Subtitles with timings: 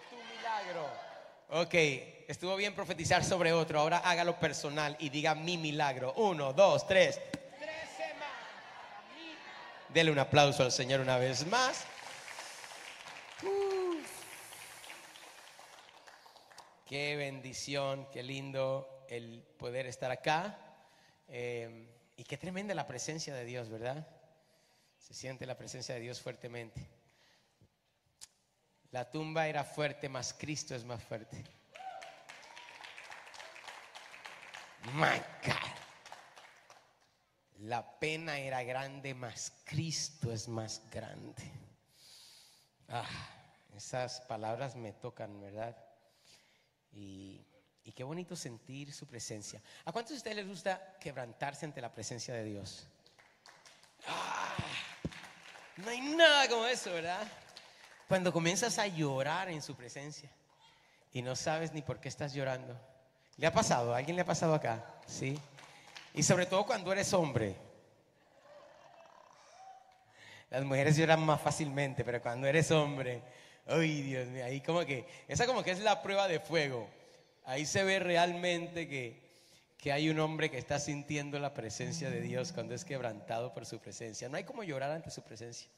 [0.00, 0.88] tu milagro.
[1.50, 1.74] Ok,
[2.28, 3.80] estuvo bien profetizar sobre otro.
[3.80, 6.12] Ahora hágalo personal y diga mi milagro.
[6.14, 7.20] Uno, dos, tres.
[7.58, 8.28] Tres semanas.
[9.88, 11.84] Dele un aplauso al Señor una vez más.
[13.42, 14.24] Uf.
[16.86, 20.58] Qué bendición, qué lindo el poder estar acá.
[21.28, 24.06] Eh, y qué tremenda la presencia de Dios, ¿verdad?
[24.98, 26.88] Se siente la presencia de Dios fuertemente.
[28.94, 31.42] La tumba era fuerte, más Cristo es más fuerte.
[34.92, 35.74] My God.
[37.58, 41.42] La pena era grande, más Cristo es más grande.
[42.88, 43.04] Ah,
[43.74, 45.76] esas palabras me tocan, ¿verdad?
[46.92, 47.44] Y,
[47.82, 49.60] y qué bonito sentir su presencia.
[49.86, 52.86] ¿A cuántos de ustedes les gusta quebrantarse ante la presencia de Dios?
[54.06, 54.54] Ah,
[55.78, 57.26] no hay nada como eso, ¿verdad?
[58.08, 60.30] Cuando comienzas a llorar en su presencia
[61.12, 62.78] y no sabes ni por qué estás llorando.
[63.36, 63.94] ¿Le ha pasado?
[63.94, 64.84] ¿A alguien le ha pasado acá?
[65.06, 65.38] Sí.
[66.12, 67.56] Y sobre todo cuando eres hombre.
[70.50, 73.22] Las mujeres lloran más fácilmente, pero cuando eres hombre,
[73.66, 76.88] ay Dios mío, ahí como que, esa como que es la prueba de fuego.
[77.44, 79.20] Ahí se ve realmente que,
[79.78, 83.66] que hay un hombre que está sintiendo la presencia de Dios cuando es quebrantado por
[83.66, 84.28] su presencia.
[84.28, 85.68] No hay como llorar ante su presencia.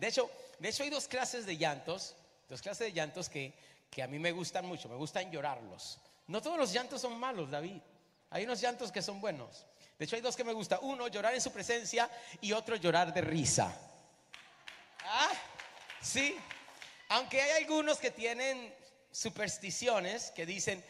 [0.00, 2.16] De hecho, de hecho hay dos clases de llantos,
[2.48, 3.52] dos clases de llantos que,
[3.90, 5.98] que a mí me gustan mucho, me gustan llorarlos.
[6.26, 7.82] No todos los llantos son malos, David.
[8.30, 9.66] Hay unos llantos que son buenos.
[9.98, 10.78] De hecho, hay dos que me gustan.
[10.80, 13.76] Uno, llorar en su presencia y otro, llorar de risa.
[15.04, 15.32] Ah,
[16.00, 16.34] sí.
[17.10, 18.74] Aunque hay algunos que tienen
[19.12, 20.82] supersticiones que dicen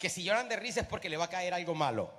[0.00, 2.12] que si lloran de risa es porque le va a caer algo malo.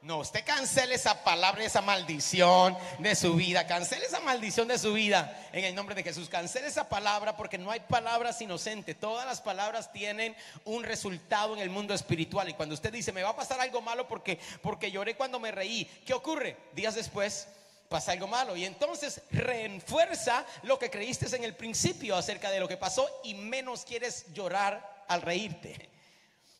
[0.00, 3.66] No, usted cancele esa palabra, esa maldición de su vida.
[3.66, 6.28] Cancele esa maldición de su vida en el nombre de Jesús.
[6.28, 8.98] Cancele esa palabra porque no hay palabras inocentes.
[8.98, 12.48] Todas las palabras tienen un resultado en el mundo espiritual.
[12.48, 15.50] Y cuando usted dice, me va a pasar algo malo porque, porque lloré cuando me
[15.50, 16.56] reí, ¿qué ocurre?
[16.74, 17.48] Días después
[17.88, 18.54] pasa algo malo.
[18.54, 23.34] Y entonces reenfuerza lo que creíste en el principio acerca de lo que pasó y
[23.34, 25.88] menos quieres llorar al reírte.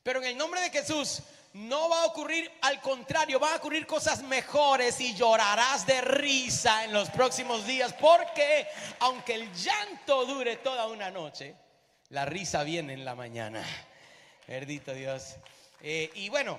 [0.03, 1.23] Pero en el nombre de Jesús
[1.55, 6.85] no va a ocurrir, al contrario, van a ocurrir cosas mejores y llorarás de risa
[6.85, 8.67] en los próximos días, porque
[9.01, 11.55] aunque el llanto dure toda una noche,
[12.11, 13.65] la risa viene en la mañana.
[14.47, 15.37] Bendito Dios.
[15.81, 16.59] Eh, y bueno,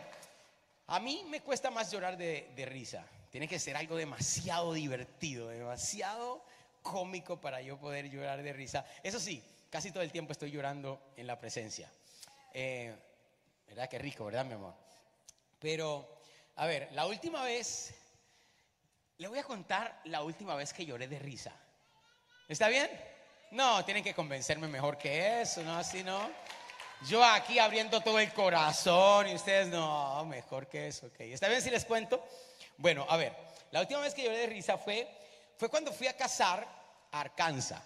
[0.88, 3.06] a mí me cuesta más llorar de, de risa.
[3.32, 6.44] Tiene que ser algo demasiado divertido, demasiado
[6.82, 8.86] cómico para yo poder llorar de risa.
[9.04, 11.90] Eso sí, casi todo el tiempo estoy llorando en la presencia.
[12.54, 12.96] Eh,
[13.70, 13.88] ¿Verdad?
[13.88, 14.74] Qué rico, ¿verdad, mi amor?
[15.60, 16.22] Pero,
[16.56, 17.94] a ver, la última vez,
[19.18, 21.54] le voy a contar la última vez que lloré de risa.
[22.48, 22.90] ¿Está bien?
[23.52, 25.78] No, tienen que convencerme mejor que eso, ¿no?
[25.78, 26.32] Así no.
[27.08, 31.20] Yo aquí abriendo todo el corazón y ustedes no, mejor que eso, ok.
[31.22, 32.26] ¿Está bien si les cuento?
[32.78, 33.36] Bueno, a ver,
[33.70, 35.08] la última vez que lloré de risa fue,
[35.58, 36.68] fue cuando fui a casar
[37.12, 37.82] a Arkansas.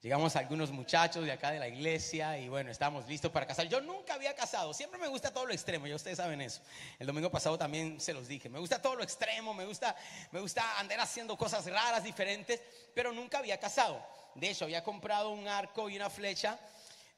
[0.00, 3.66] Llegamos algunos muchachos de acá de la iglesia y bueno, estábamos listos para casar.
[3.66, 6.60] Yo nunca había casado, siempre me gusta todo lo extremo, ya ustedes saben eso.
[7.00, 9.96] El domingo pasado también se los dije, me gusta todo lo extremo, me gusta,
[10.30, 12.62] me gusta andar haciendo cosas raras, diferentes,
[12.94, 14.00] pero nunca había casado.
[14.36, 16.60] De hecho, había comprado un arco y una flecha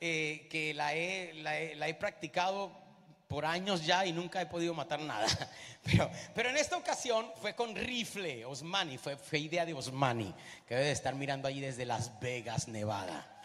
[0.00, 2.89] eh, que la he, la he practicado
[3.30, 5.26] por años ya y nunca he podido matar nada.
[5.84, 10.34] Pero, pero en esta ocasión fue con rifle, Osmani, fue, fue idea de Osmani,
[10.66, 13.26] que debe de estar mirando allí desde Las Vegas, Nevada.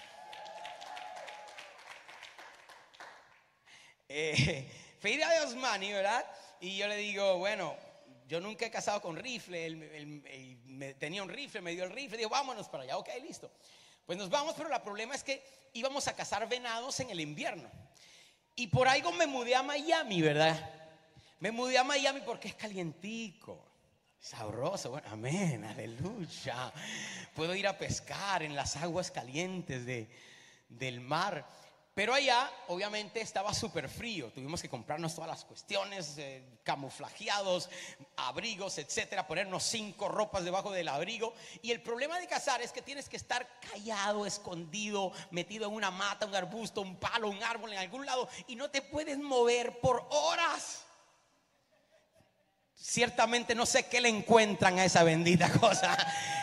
[4.07, 4.69] Eh,
[4.99, 6.23] fue idea de Osmani, ¿verdad?
[6.59, 7.75] Y yo le digo, bueno,
[8.27, 12.17] yo nunca he casado con rifle, él, me- tenía un rifle, me dio el rifle,
[12.17, 13.51] digo, vámonos para allá, ok, listo.
[14.05, 17.69] Pues nos vamos, pero la problema es que íbamos a cazar venados en el invierno.
[18.55, 20.57] Y por algo me mudé a Miami, ¿verdad?
[21.39, 23.65] Me mudé a Miami porque es calientico,
[24.19, 26.71] sabroso, bueno, amén, aleluya.
[27.35, 30.09] Puedo ir a pescar en las aguas calientes de,
[30.69, 31.45] del mar.
[31.95, 34.29] Pero allá, obviamente, estaba súper frío.
[34.29, 37.69] Tuvimos que comprarnos todas las cuestiones, eh, camuflajeados,
[38.17, 41.33] abrigos, etcétera, ponernos cinco ropas debajo del abrigo.
[41.61, 45.89] Y el problema de cazar es que tienes que estar callado, escondido, metido en una
[45.89, 49.79] mata, un arbusto, un palo, un árbol en algún lado, y no te puedes mover
[49.79, 50.83] por horas.
[52.77, 55.97] Ciertamente no sé qué le encuentran a esa bendita cosa.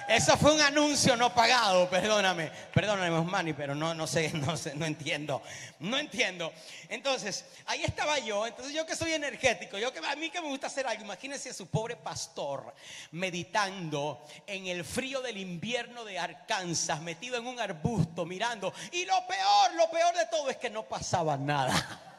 [0.08, 2.50] Eso fue un anuncio no pagado, perdóname.
[2.74, 5.42] Perdóname, Osmani, pero no, no sé, no sé, no entiendo.
[5.80, 6.52] No entiendo.
[6.88, 8.46] Entonces, ahí estaba yo.
[8.46, 11.50] Entonces, yo que soy energético, yo que a mí que me gusta hacer algo, imagínense
[11.50, 12.74] a su pobre pastor
[13.12, 18.72] meditando en el frío del invierno de Arkansas, metido en un arbusto, mirando.
[18.90, 22.08] Y lo peor, lo peor de todo es que no pasaba nada.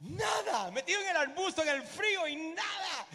[0.00, 3.06] Nada, metido en el arbusto, en el frío y nada.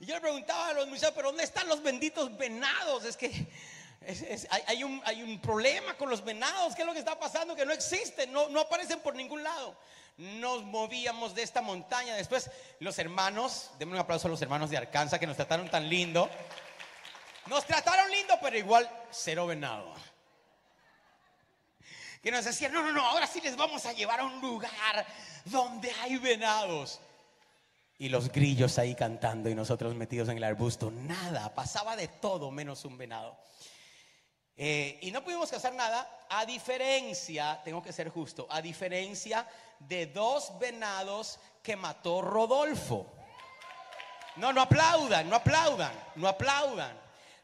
[0.00, 3.04] Y yo le preguntaba a los muchachos, pero ¿dónde están los benditos venados?
[3.04, 3.46] Es que
[4.66, 6.74] hay, un, hay, un, problema con los venados.
[6.74, 7.54] ¿Qué es lo que está pasando?
[7.54, 9.76] Que no existen, no, no aparecen por ningún lado.
[10.16, 12.14] Nos movíamos de esta montaña.
[12.14, 12.50] Después
[12.80, 16.30] los hermanos, denme un aplauso a los hermanos de Arkansas que nos trataron tan lindo.
[17.46, 19.94] Nos trataron lindo, pero igual cero venado
[22.22, 25.04] que nos decían, no, no, no, ahora sí les vamos a llevar a un lugar
[25.44, 27.00] donde hay venados.
[27.98, 30.90] Y los grillos ahí cantando y nosotros metidos en el arbusto.
[30.90, 33.36] Nada, pasaba de todo menos un venado.
[34.56, 39.46] Eh, y no pudimos hacer nada, a diferencia, tengo que ser justo, a diferencia
[39.80, 43.12] de dos venados que mató Rodolfo.
[44.36, 47.01] No, no aplaudan, no aplaudan, no aplaudan.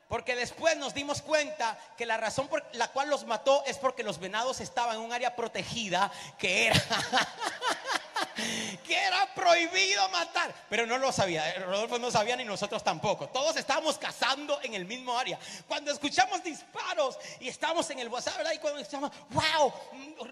[0.09, 4.03] Porque después nos dimos cuenta que la razón por la cual los mató es porque
[4.03, 6.81] los venados estaban en un área protegida que era
[8.87, 10.55] que era prohibido matar.
[10.69, 13.29] Pero no lo sabía, eh, Rodolfo no sabía ni nosotros tampoco.
[13.29, 15.39] Todos estábamos cazando en el mismo área.
[15.67, 18.53] Cuando escuchamos disparos y estamos en el WhatsApp, ¿verdad?
[18.53, 19.73] Y cuando escuchamos, wow,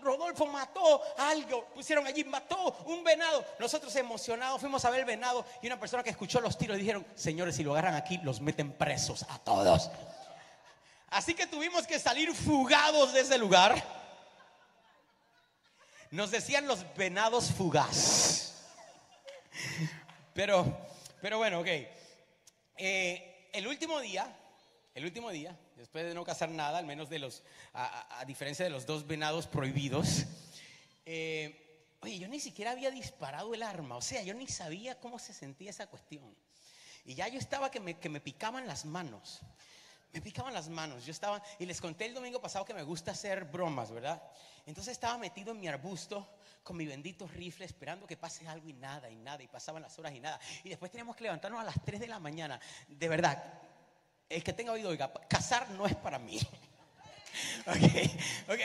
[0.03, 3.45] Rodolfo mató algo, pusieron allí, mató un venado.
[3.59, 7.07] Nosotros emocionados fuimos a ver el venado y una persona que escuchó los tiros dijeron,
[7.15, 9.91] señores, si lo agarran aquí, los meten presos a todos.
[11.11, 14.06] Así que tuvimos que salir fugados de ese lugar
[16.11, 18.65] nos decían los venados fugaz.
[20.35, 20.87] Pero,
[21.21, 21.69] pero bueno, ok.
[22.77, 24.37] Eh, el último día,
[24.95, 27.43] el último día, después de no cazar nada, al menos de los,
[27.73, 30.27] a, diferencia de los dos venados prohibidos,
[31.07, 35.19] eh, oye, yo ni siquiera había disparado el arma, o sea, yo ni sabía cómo
[35.19, 36.37] se sentía esa cuestión.
[37.07, 39.41] Y ya yo estaba que me, que me picaban las manos.
[40.13, 41.05] Me picaban las manos.
[41.07, 44.23] Yo estaba, y les conté el domingo pasado que me gusta hacer bromas, ¿verdad?
[44.67, 46.29] Entonces estaba metido en mi arbusto
[46.65, 49.97] con mi bendito rifle esperando que pase algo y nada, y nada, y pasaban las
[50.01, 50.41] horas y nada.
[50.65, 52.61] Y después teníamos que levantarnos a las 3 de la mañana.
[52.89, 53.41] De verdad,
[54.29, 56.41] el que tenga oído, oiga, cazar no es para mí.
[57.67, 58.61] ok, ok.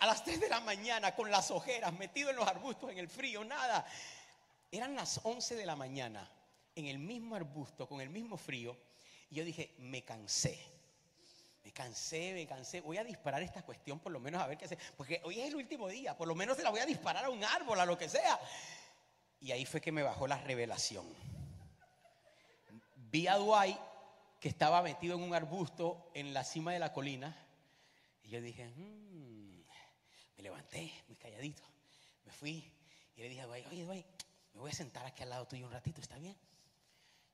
[0.00, 3.08] a las 3 de la mañana con las ojeras, metido en los arbustos, en el
[3.08, 3.86] frío, nada.
[4.72, 6.28] Eran las 11 de la mañana,
[6.74, 8.76] en el mismo arbusto, con el mismo frío.
[9.30, 10.77] Y yo dije, me cansé
[11.78, 12.80] cansé, me cansé.
[12.80, 14.76] Voy a disparar esta cuestión por lo menos a ver qué hace.
[14.96, 16.16] Porque hoy es el último día.
[16.16, 18.40] Por lo menos se la voy a disparar a un árbol, a lo que sea.
[19.38, 21.06] Y ahí fue que me bajó la revelación.
[22.96, 23.78] Vi a Dwight
[24.40, 27.36] que estaba metido en un arbusto en la cima de la colina.
[28.24, 29.62] Y yo dije, mm".
[30.36, 31.62] me levanté muy calladito.
[32.24, 32.64] Me fui
[33.14, 34.06] y le dije a Dwight, oye Dwight,
[34.54, 36.36] me voy a sentar aquí al lado tuyo un ratito, ¿está bien?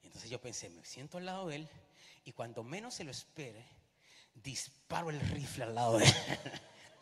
[0.02, 1.69] Y entonces yo pensé, me siento al lado de él
[2.26, 3.64] y cuando menos se lo espere,
[4.34, 6.06] disparo el rifle al lado de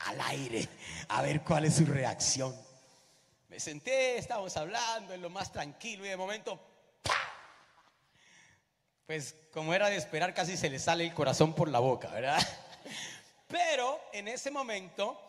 [0.06, 0.68] al aire,
[1.08, 2.54] a ver cuál es su reacción.
[3.48, 6.58] Me senté, estábamos hablando en lo más tranquilo y de momento,
[9.06, 12.40] pues como era de esperar, casi se le sale el corazón por la boca, ¿verdad?
[13.48, 15.20] Pero en ese momento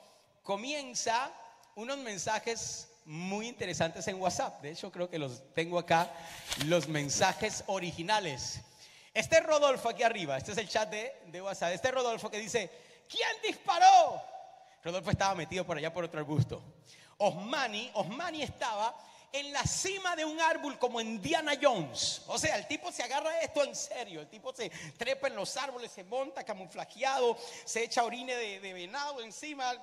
[0.41, 1.31] comienza
[1.75, 4.61] unos mensajes muy interesantes en WhatsApp.
[4.61, 6.11] De hecho, creo que los tengo acá,
[6.65, 8.61] los mensajes originales.
[9.13, 12.71] Este Rodolfo aquí arriba, este es el chat de, WhatsApp, este Rodolfo que dice,
[13.07, 14.19] ¿quién disparó?
[14.83, 16.63] Rodolfo estaba metido por allá por otro arbusto.
[17.17, 18.95] Osmani, Osmani estaba
[19.31, 22.23] en la cima de un árbol como en Diana Jones.
[22.27, 24.21] O sea, el tipo se agarra esto en serio.
[24.21, 29.21] El tipo se trepa en los árboles, se monta camuflajeado, se echa orine de, venado
[29.21, 29.73] encima.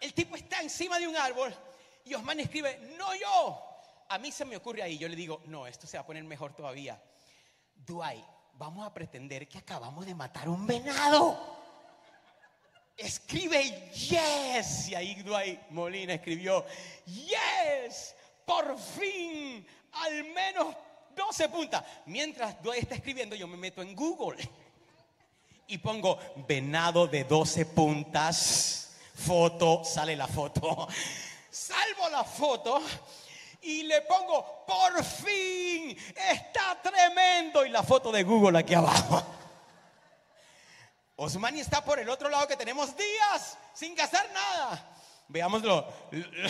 [0.00, 1.54] El tipo está encima de un árbol
[2.04, 3.65] y Osmani escribe, no yo,
[4.08, 6.24] a mí se me ocurre ahí, yo le digo, no, esto se va a poner
[6.24, 7.00] mejor todavía.
[7.74, 11.56] Dwight, vamos a pretender que acabamos de matar un venado.
[12.96, 14.88] Escribe yes.
[14.88, 16.64] Y ahí Dwight Molina escribió,
[17.04, 20.74] yes, por fin, al menos
[21.14, 21.84] 12 puntas.
[22.06, 24.48] Mientras Dwight está escribiendo, yo me meto en Google
[25.66, 30.88] y pongo venado de 12 puntas, foto, sale la foto.
[31.50, 32.82] Salvo la foto
[33.66, 37.66] y le pongo, por fin, está tremendo.
[37.66, 39.22] Y la foto de Google aquí abajo.
[41.16, 44.96] Osmani está por el otro lado que tenemos días sin gastar nada.
[45.28, 45.84] Veamos lo,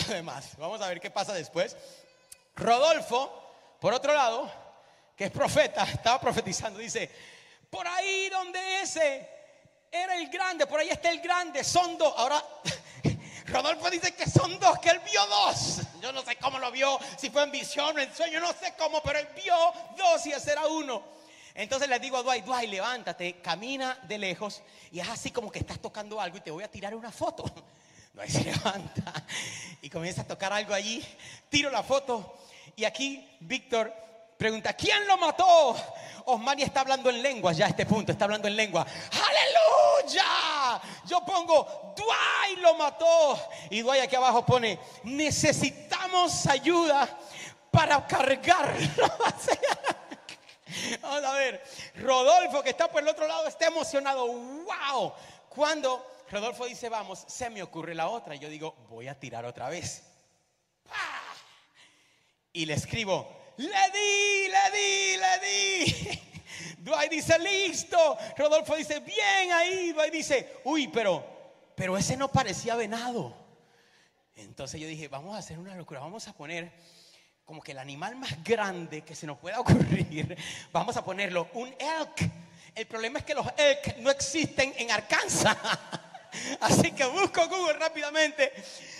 [0.09, 0.51] demás.
[0.57, 1.75] Vamos a ver qué pasa después.
[2.55, 3.31] Rodolfo,
[3.79, 4.51] por otro lado,
[5.15, 7.09] que es profeta, estaba profetizando, dice,
[7.69, 9.27] por ahí donde ese
[9.91, 12.13] era el grande, por ahí está el grande, son dos.
[12.15, 12.43] Ahora,
[13.47, 15.81] Rodolfo dice que son dos, que él vio dos.
[16.01, 18.73] Yo no sé cómo lo vio, si fue en visión o en sueño, no sé
[18.77, 19.55] cómo, pero él vio
[19.97, 21.01] dos y ese era uno.
[21.55, 24.61] Entonces le digo a Dwight, Dwight, levántate, camina de lejos
[24.91, 27.45] y es así como que estás tocando algo y te voy a tirar una foto.
[28.13, 29.25] Dwight se levanta
[29.81, 31.03] y comienza a tocar algo allí,
[31.49, 32.37] tiro la foto
[32.75, 33.93] y aquí Víctor
[34.37, 35.75] pregunta, ¿quién lo mató?
[36.25, 38.85] Osmani está hablando en lenguas ya a este punto, está hablando en lengua.
[39.11, 40.81] ¡Aleluya!
[41.05, 43.39] Yo pongo, Dwight lo mató.
[43.69, 47.07] Y Dwight aquí abajo pone, necesitamos ayuda
[47.71, 49.07] para cargarlo.
[51.01, 51.63] Vamos a ver,
[51.95, 54.27] Rodolfo que está por el otro lado está emocionado.
[54.27, 55.13] ¡Wow!
[55.49, 58.35] Cuando Rodolfo dice vamos, se me ocurre la otra.
[58.35, 60.03] Yo digo, voy a tirar otra vez.
[62.51, 66.21] Y le escribo, le di, le di, le di.
[66.77, 68.17] Dwight dice, listo.
[68.37, 69.91] Rodolfo dice, bien ahí.
[69.91, 71.23] Dwight dice, uy, pero,
[71.75, 73.35] pero ese no parecía venado.
[74.35, 76.71] Entonces yo dije, vamos a hacer una locura, vamos a poner
[77.43, 80.37] como que el animal más grande que se nos pueda ocurrir,
[80.71, 82.29] vamos a ponerlo, un elk.
[82.75, 85.57] El problema es que los elk no existen en Arkansas.
[86.59, 88.51] Así que busco Google rápidamente.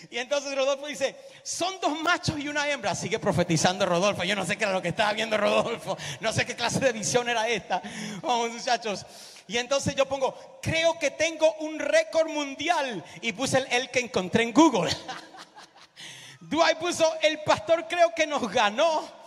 [0.09, 2.95] Y entonces Rodolfo dice, son dos machos y una hembra.
[2.95, 4.23] Sigue profetizando Rodolfo.
[4.23, 5.97] Yo no sé qué era lo que estaba viendo Rodolfo.
[6.19, 7.81] No sé qué clase de visión era esta.
[8.21, 9.05] Vamos muchachos.
[9.47, 13.03] Y entonces yo pongo, creo que tengo un récord mundial.
[13.21, 14.91] Y puse el, que encontré en Google.
[16.41, 19.17] Dwight puso, el pastor creo que nos ganó.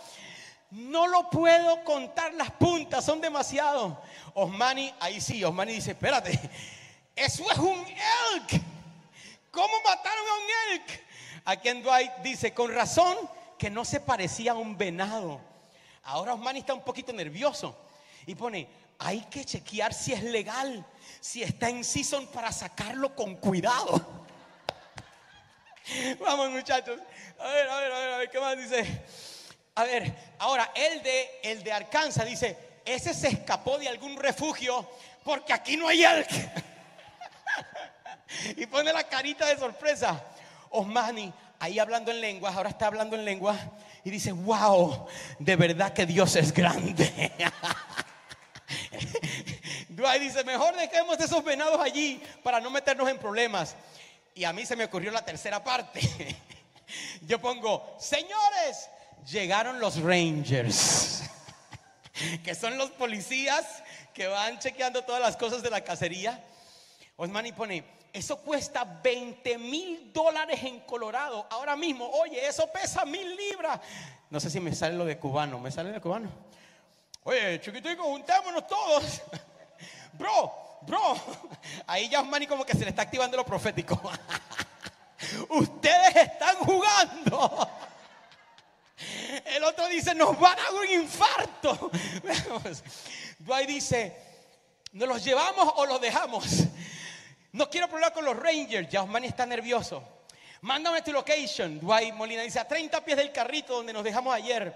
[0.71, 4.01] No lo puedo contar las puntas, son demasiado.
[4.33, 6.39] Osmani, ahí sí, Osmani dice, espérate,
[7.21, 8.61] eso es un elk.
[9.51, 11.03] ¿Cómo mataron a un elk?
[11.45, 13.17] Aquí en Dwight dice, con razón
[13.57, 15.41] que no se parecía a un venado.
[16.03, 17.77] Ahora Osmani está un poquito nervioso
[18.25, 18.67] y pone,
[18.99, 20.85] hay que chequear si es legal,
[21.19, 24.25] si está en season para sacarlo con cuidado.
[26.19, 26.99] Vamos muchachos,
[27.39, 29.03] a ver, a ver, a ver, a ver, ¿qué más dice?
[29.75, 34.87] A ver, ahora el de, el de Arkansas dice, ese se escapó de algún refugio
[35.23, 36.29] porque aquí no hay elk.
[38.55, 40.23] y pone la carita de sorpresa.
[40.69, 43.57] Osmani, ahí hablando en lenguas, ahora está hablando en lenguas
[44.03, 45.07] y dice, wow,
[45.39, 47.31] de verdad que Dios es grande.
[49.89, 53.75] Dwight dice, mejor dejemos esos venados allí para no meternos en problemas.
[54.33, 56.01] Y a mí se me ocurrió la tercera parte.
[57.21, 58.89] Yo pongo, señores,
[59.29, 61.23] llegaron los Rangers,
[62.43, 63.83] que son los policías
[64.13, 66.43] que van chequeando todas las cosas de la cacería.
[67.17, 71.47] Osmani pone, eso cuesta 20 mil dólares en Colorado.
[71.49, 73.79] Ahora mismo, oye, eso pesa mil libras.
[74.29, 75.59] No sé si me sale lo de cubano.
[75.59, 76.29] ¿Me sale de cubano?
[77.23, 79.21] Oye, chiquitico, juntémonos todos.
[80.13, 80.51] Bro,
[80.81, 81.15] bro.
[81.87, 83.99] Ahí ya Osmani como que se le está activando lo profético.
[85.49, 87.69] Ustedes están jugando.
[89.45, 91.91] El otro dice, nos van a dar un infarto.
[93.39, 94.15] Dwight dice,
[94.91, 96.45] ¿nos los llevamos o los dejamos?
[97.53, 98.89] No quiero problemas con los Rangers.
[98.89, 100.03] Ya Osmani está nervioso.
[100.61, 101.79] Mándame tu location.
[101.79, 104.73] Dwight Molina dice, a 30 pies del carrito donde nos dejamos ayer.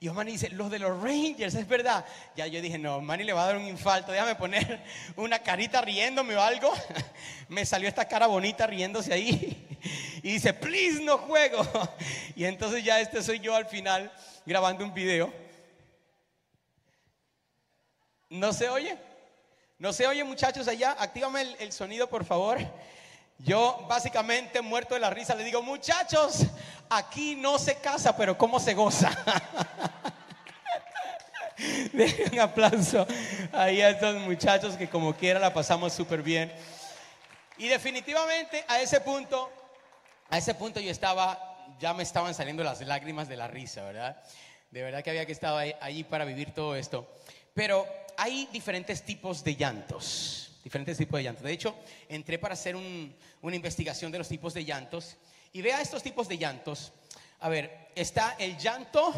[0.00, 2.04] Y Osmani dice, los de los Rangers, es verdad.
[2.34, 4.12] Ya yo dije, no, Osmani le va a dar un infarto.
[4.12, 4.82] Déjame poner
[5.16, 6.72] una carita riéndome o algo.
[7.48, 9.68] Me salió esta cara bonita riéndose ahí.
[10.24, 11.66] Y dice, please no juego.
[12.36, 14.12] Y entonces ya este soy yo al final
[14.46, 15.32] grabando un video.
[18.28, 18.96] ¿No se oye?
[19.82, 20.94] ¿No se oye muchachos allá?
[20.96, 22.56] Actívame el, el sonido por favor.
[23.38, 26.46] Yo básicamente muerto de la risa le digo, muchachos,
[26.88, 29.10] aquí no se casa, pero ¿cómo se goza?
[32.32, 33.04] un aplauso
[33.50, 36.52] ahí a estos muchachos que como quiera la pasamos súper bien.
[37.58, 39.50] Y definitivamente a ese punto,
[40.30, 44.22] a ese punto yo estaba, ya me estaban saliendo las lágrimas de la risa, ¿verdad?
[44.70, 47.12] De verdad que había que estar ahí, para vivir todo esto.
[47.54, 51.44] Pero hay diferentes tipos de llantos diferentes tipos de llantos.
[51.44, 51.74] De hecho,
[52.08, 55.16] entré para hacer una investigación de los tipos de llantos
[55.52, 56.92] y vea estos tipos de llantos.
[57.40, 59.12] A ver, está el llanto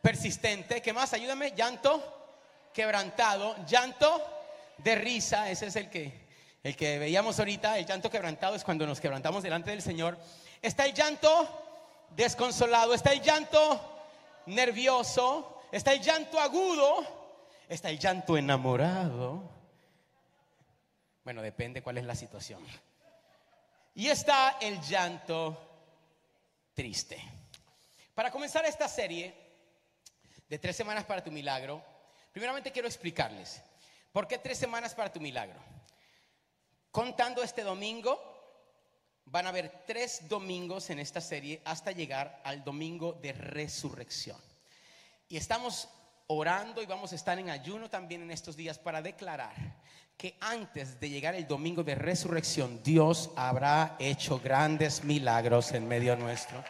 [0.00, 1.12] persistente, ¿qué más?
[1.12, 2.18] Ayúdame, llanto
[2.72, 4.20] quebrantado, llanto
[4.78, 6.22] de risa, ese es el que
[6.64, 10.16] el que veíamos ahorita, el llanto quebrantado es cuando nos quebrantamos delante del Señor.
[10.60, 14.04] Está el llanto desconsolado, está el llanto
[14.46, 17.21] nervioso, está el llanto agudo,
[17.74, 19.50] está el llanto enamorado,
[21.24, 22.62] bueno, depende cuál es la situación.
[23.94, 25.58] Y está el llanto
[26.74, 27.22] triste.
[28.14, 29.34] Para comenzar esta serie
[30.48, 31.82] de tres semanas para tu milagro,
[32.32, 33.62] primeramente quiero explicarles
[34.12, 35.58] por qué tres semanas para tu milagro.
[36.90, 38.20] Contando este domingo,
[39.24, 44.38] van a haber tres domingos en esta serie hasta llegar al domingo de resurrección.
[45.28, 45.88] Y estamos
[46.26, 49.82] orando y vamos a estar en ayuno también en estos días para declarar
[50.16, 56.16] que antes de llegar el domingo de resurrección, Dios habrá hecho grandes milagros en medio
[56.16, 56.62] nuestro.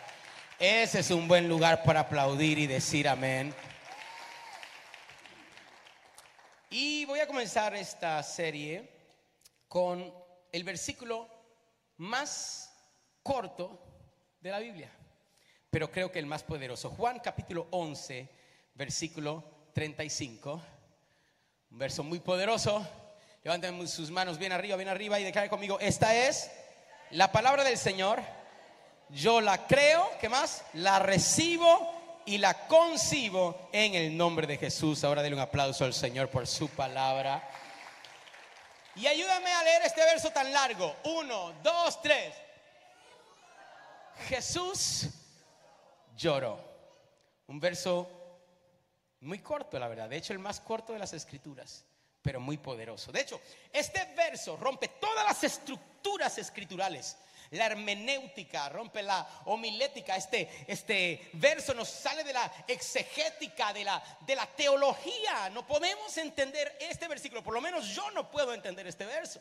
[0.59, 3.54] Ese es un buen lugar para aplaudir y decir amén.
[6.71, 8.88] Y voy a comenzar esta serie
[9.68, 10.11] con
[10.50, 11.28] el versículo
[11.99, 12.73] más
[13.23, 13.85] corto
[14.40, 14.90] de la Biblia,
[15.68, 16.90] pero creo que el más poderoso.
[16.90, 18.28] Juan capítulo 11,
[18.74, 20.62] versículo 35.
[21.70, 22.86] Un verso muy poderoso.
[23.44, 26.50] Levanten sus manos bien arriba, bien arriba y declaren conmigo, esta es
[27.10, 28.22] la palabra del Señor
[29.12, 30.64] yo la creo, ¿qué más?
[30.74, 35.04] La recibo y la concibo en el nombre de Jesús.
[35.04, 37.46] Ahora denle un aplauso al Señor por su palabra.
[38.94, 40.96] Y ayúdame a leer este verso tan largo.
[41.04, 42.34] Uno, dos, tres.
[44.28, 45.08] Jesús
[46.16, 46.58] lloró.
[47.48, 48.21] Un verso
[49.22, 50.08] muy corto, la verdad.
[50.08, 51.84] De hecho, el más corto de las escrituras,
[52.20, 53.10] pero muy poderoso.
[53.12, 53.40] De hecho,
[53.72, 57.16] este verso rompe todas las estructuras escriturales
[57.52, 60.16] la hermenéutica, rompe la homilética.
[60.16, 65.50] Este, este verso nos sale de la exegética, de la, de la teología.
[65.50, 69.40] No podemos entender este versículo, por lo menos yo no puedo entender este verso.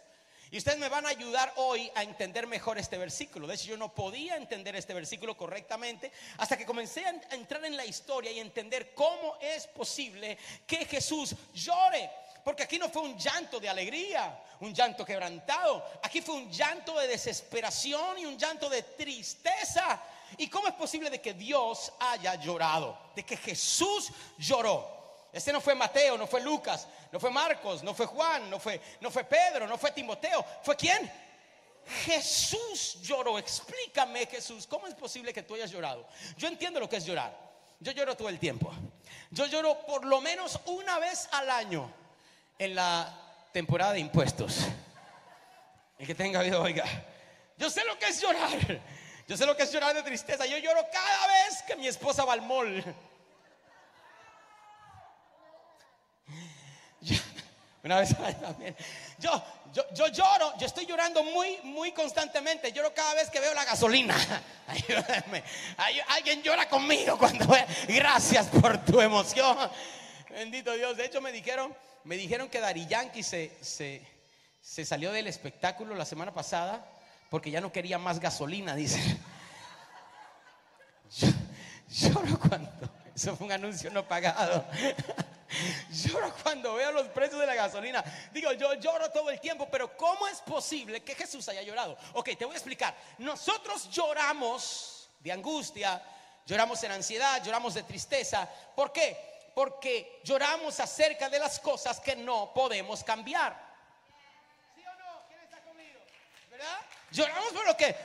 [0.51, 3.48] Y ustedes me van a ayudar hoy a entender mejor este versículo.
[3.48, 7.77] De hecho, yo no podía entender este versículo correctamente hasta que comencé a entrar en
[7.77, 12.12] la historia y entender cómo es posible que Jesús llore.
[12.43, 15.86] Porque aquí no fue un llanto de alegría, un llanto quebrantado.
[16.03, 20.01] Aquí fue un llanto de desesperación y un llanto de tristeza.
[20.38, 22.98] ¿Y cómo es posible de que Dios haya llorado?
[23.15, 25.00] De que Jesús lloró.
[25.33, 28.81] Este no fue Mateo, no fue Lucas, no fue Marcos, no fue Juan, no fue,
[29.00, 30.45] no fue Pedro, no fue Timoteo.
[30.61, 31.09] ¿Fue quién?
[32.05, 33.39] Jesús lloró.
[33.39, 36.07] Explícame, Jesús, ¿cómo es posible que tú hayas llorado?
[36.38, 37.35] Yo entiendo lo que es llorar.
[37.79, 38.71] Yo lloro todo el tiempo.
[39.31, 41.91] Yo lloro por lo menos una vez al año
[42.59, 43.17] en la
[43.51, 44.59] temporada de impuestos.
[45.97, 46.85] El que tenga vida, oiga.
[47.57, 48.81] Yo sé lo que es llorar.
[49.27, 50.46] Yo sé lo que es llorar de tristeza.
[50.46, 52.83] Yo lloro cada vez que mi esposa va al mall.
[57.83, 58.75] Una vez también.
[59.17, 62.72] Yo, yo, yo, lloro, yo estoy llorando muy, muy constantemente.
[62.72, 64.15] Lloro cada vez que veo la gasolina.
[64.67, 65.44] Ayúdame.
[66.09, 67.65] alguien llora conmigo cuando ve.
[67.87, 69.57] Gracias por tu emoción.
[70.29, 70.96] Bendito Dios.
[70.98, 76.05] De hecho, me dijeron me dijeron que Dari Yankee se, se, salió del espectáculo la
[76.05, 76.85] semana pasada
[77.29, 79.00] porque ya no quería más gasolina, dice.
[81.89, 82.70] lloro cuando,
[83.15, 84.65] eso fue un anuncio no pagado.
[85.90, 88.03] Lloro cuando veo los precios de la gasolina.
[88.31, 91.98] Digo, yo lloro todo el tiempo, pero ¿cómo es posible que Jesús haya llorado?
[92.14, 92.96] Ok, te voy a explicar.
[93.18, 96.01] Nosotros lloramos de angustia,
[96.46, 98.48] lloramos en ansiedad, lloramos de tristeza.
[98.75, 99.31] ¿Por qué?
[99.53, 103.55] porque lloramos acerca de las cosas que no podemos cambiar.
[104.75, 105.27] ¿Sí o no?
[105.27, 106.00] ¿Quién está conmigo?
[106.50, 106.79] ¿Verdad?
[107.11, 107.96] Lloramos por lo que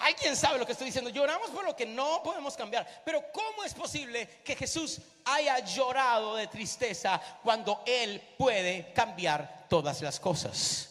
[0.00, 1.10] alguien sabe lo que estoy diciendo.
[1.10, 3.02] Lloramos por lo que no podemos cambiar.
[3.04, 10.00] Pero ¿cómo es posible que Jesús haya llorado de tristeza cuando Él puede cambiar todas
[10.02, 10.90] las cosas?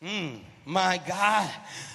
[0.00, 0.36] Mm,
[0.66, 1.48] my God.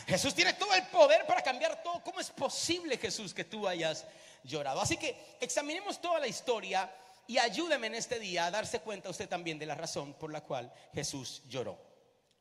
[0.07, 2.03] Jesús tiene todo el poder para cambiar todo.
[2.03, 4.05] ¿Cómo es posible, Jesús, que tú hayas
[4.43, 4.81] llorado?
[4.81, 6.89] Así que examinemos toda la historia
[7.27, 10.41] y ayúdeme en este día a darse cuenta usted también de la razón por la
[10.41, 11.77] cual Jesús lloró.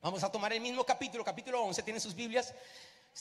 [0.00, 2.54] Vamos a tomar el mismo capítulo, capítulo 11, ¿tiene sus Biblias?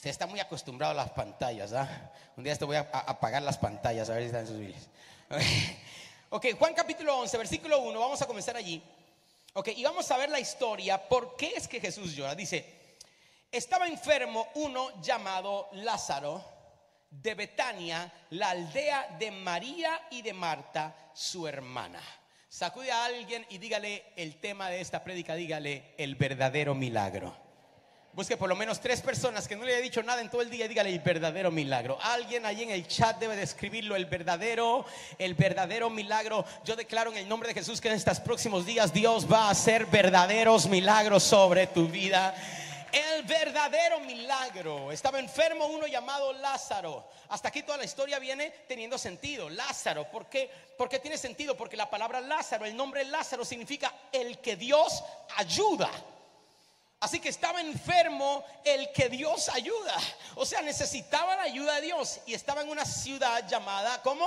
[0.00, 2.10] Usted está muy acostumbrado a las pantallas, ¿ah?
[2.34, 4.88] Un día te voy a apagar las pantallas a ver si están sus Biblias.
[6.30, 8.82] ok, Juan capítulo 11, versículo 1, vamos a comenzar allí.
[9.52, 12.34] Ok, y vamos a ver la historia, ¿por qué es que Jesús llora?
[12.34, 12.96] Dice,
[13.52, 16.42] estaba enfermo uno llamado Lázaro
[17.10, 22.00] de Betania, la aldea de María y de Marta, su hermana.
[22.48, 27.49] Sacude a alguien y dígale el tema de esta prédica, dígale el verdadero milagro.
[28.12, 30.50] Busque por lo menos tres personas que no le haya dicho nada en todo el
[30.50, 31.96] día y dígale el verdadero milagro.
[32.02, 34.84] Alguien allí en el chat debe describirlo, el verdadero,
[35.16, 36.44] el verdadero milagro.
[36.64, 39.50] Yo declaro en el nombre de Jesús que en estos próximos días Dios va a
[39.50, 42.34] hacer verdaderos milagros sobre tu vida
[42.92, 44.90] el verdadero milagro.
[44.90, 47.04] Estaba enfermo uno llamado Lázaro.
[47.28, 49.48] Hasta aquí toda la historia viene teniendo sentido.
[49.48, 50.50] Lázaro, ¿por qué?
[50.76, 51.56] ¿Por qué tiene sentido?
[51.56, 55.04] Porque la palabra Lázaro, el nombre Lázaro significa el que Dios
[55.36, 55.90] ayuda.
[57.00, 59.96] Así que estaba enfermo el que Dios ayuda.
[60.34, 64.26] O sea, necesitaba la ayuda de Dios y estaba en una ciudad llamada, ¿cómo?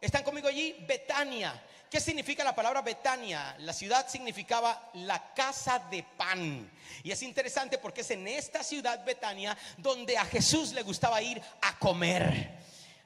[0.00, 0.76] ¿Están conmigo allí?
[0.86, 1.60] Betania.
[1.90, 3.56] ¿Qué significa la palabra Betania?
[3.58, 6.70] La ciudad significaba la casa de pan.
[7.02, 11.42] Y es interesante porque es en esta ciudad Betania donde a Jesús le gustaba ir
[11.60, 12.56] a comer.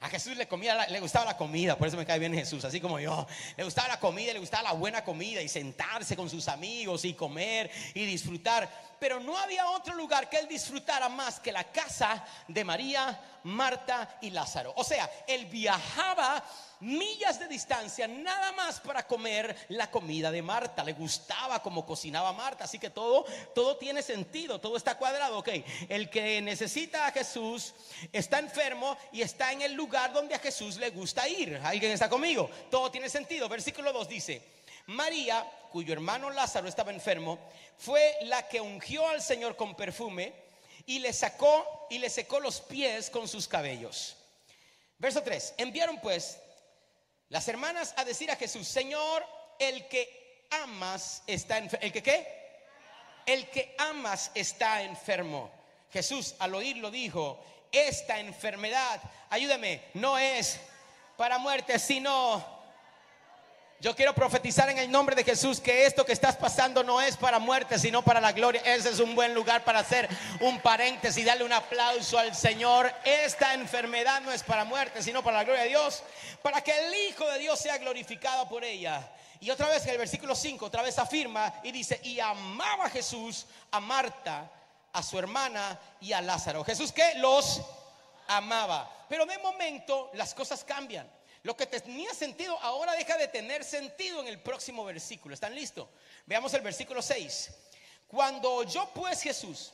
[0.03, 2.81] A Jesús le, comía, le gustaba la comida, por eso me cae bien Jesús, así
[2.81, 3.27] como yo.
[3.59, 7.13] Le gustaba la comida, le gustaba la buena comida y sentarse con sus amigos y
[7.13, 8.90] comer y disfrutar.
[9.01, 14.19] Pero no había otro lugar que él disfrutara más que la casa de María, Marta
[14.21, 14.75] y Lázaro.
[14.77, 16.45] O sea, él viajaba
[16.81, 20.85] millas de distancia nada más para comer la comida de Marta.
[20.85, 25.49] Le gustaba como cocinaba Marta, así que todo todo tiene sentido, todo está cuadrado, ok.
[25.89, 27.75] El que necesita a Jesús
[28.13, 31.61] está enfermo y está en el lugar donde a Jesús le gusta ir.
[31.65, 32.51] ¿Alguien está conmigo?
[32.71, 33.49] Todo tiene sentido.
[33.49, 34.43] Versículo 2 dice,
[34.91, 37.39] María, cuyo hermano Lázaro estaba enfermo,
[37.79, 40.33] fue la que ungió al Señor con perfume
[40.85, 44.17] y le sacó y le secó los pies con sus cabellos.
[44.99, 45.55] Verso 3.
[45.59, 46.39] Enviaron pues
[47.29, 49.25] las hermanas a decir a Jesús, Señor,
[49.61, 51.87] el que amas está enfermo.
[51.87, 52.27] ¿El que qué?
[53.27, 55.53] El que amas está enfermo.
[55.93, 60.59] Jesús al oírlo dijo, esta enfermedad, ayúdame, no es
[61.17, 62.60] para muerte, sino
[63.81, 67.17] yo quiero profetizar en el nombre de Jesús que esto que estás pasando no es
[67.17, 68.61] para muerte, sino para la gloria.
[68.63, 70.07] Ese es un buen lugar para hacer
[70.41, 72.93] un paréntesis y darle un aplauso al Señor.
[73.05, 76.03] Esta enfermedad no es para muerte, sino para la gloria de Dios,
[76.43, 79.11] para que el Hijo de Dios sea glorificado por ella.
[79.41, 83.47] Y otra vez en el versículo 5, otra vez afirma y dice, y amaba Jesús
[83.71, 84.51] a Marta,
[84.93, 86.65] a su hermana y a Lázaro.
[86.65, 87.63] Jesús que los
[88.29, 89.07] amaba.
[89.09, 91.11] Pero de momento las cosas cambian.
[91.43, 95.35] Lo que tenía sentido ahora deja de tener sentido en el próximo versículo.
[95.35, 95.89] ¿Están listos?
[96.27, 97.51] Veamos el versículo 6.
[98.07, 99.73] Cuando oyó pues Jesús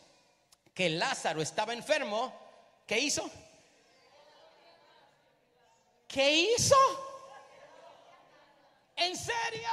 [0.72, 2.33] que Lázaro estaba enfermo,
[2.87, 3.29] ¿qué hizo?
[6.07, 6.76] ¿Qué hizo?
[8.94, 9.68] ¿En serio?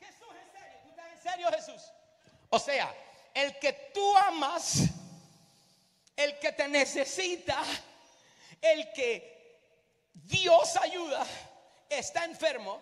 [0.00, 0.78] Jesús, ¿en serio?
[0.82, 1.92] ¿Tú estás en serio, Jesús?
[2.48, 2.94] O sea,
[3.34, 4.84] el que tú amas,
[6.16, 7.62] el que te necesita,
[8.62, 9.35] el que
[10.24, 11.26] Dios ayuda,
[11.88, 12.80] está enfermo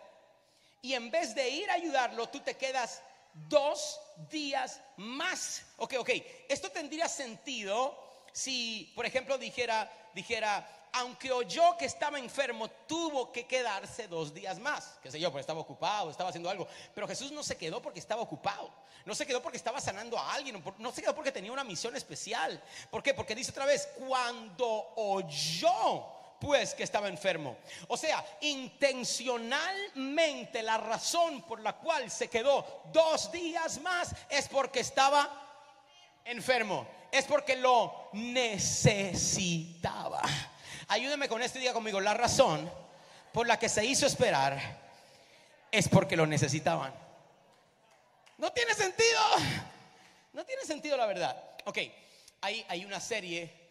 [0.83, 3.03] y en vez de ir a ayudarlo, tú te quedas
[3.49, 5.62] dos días más.
[5.79, 6.11] Ok, ok,
[6.49, 7.99] esto tendría sentido
[8.33, 14.61] si, por ejemplo, dijera, dijera, aunque oyó que estaba enfermo, tuvo que quedarse dos días
[14.61, 14.97] más.
[15.03, 16.68] Qué sé yo, porque estaba ocupado, estaba haciendo algo.
[16.94, 18.70] Pero Jesús no se quedó porque estaba ocupado.
[19.05, 20.62] No se quedó porque estaba sanando a alguien.
[20.79, 22.62] No se quedó porque tenía una misión especial.
[22.90, 23.12] ¿Por qué?
[23.12, 26.13] Porque dice otra vez, cuando oyó
[26.45, 27.57] pues que estaba enfermo.
[27.89, 34.81] O sea, intencionalmente la razón por la cual se quedó dos días más es porque
[34.81, 35.31] estaba
[36.25, 36.87] enfermo.
[37.11, 40.21] Es porque lo necesitaba.
[40.89, 41.99] Ayúdeme con este día conmigo.
[41.99, 42.71] La razón
[43.33, 44.61] por la que se hizo esperar
[45.71, 46.93] es porque lo necesitaban.
[48.37, 49.23] No tiene sentido.
[50.35, 51.43] No tiene sentido la verdad.
[51.65, 51.79] Ok,
[52.43, 53.63] hay, hay una serie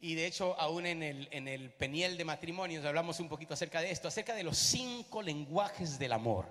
[0.00, 3.80] y de hecho, aún en el, en el peniel de matrimonios hablamos un poquito acerca
[3.80, 6.46] de esto, acerca de los cinco lenguajes del amor.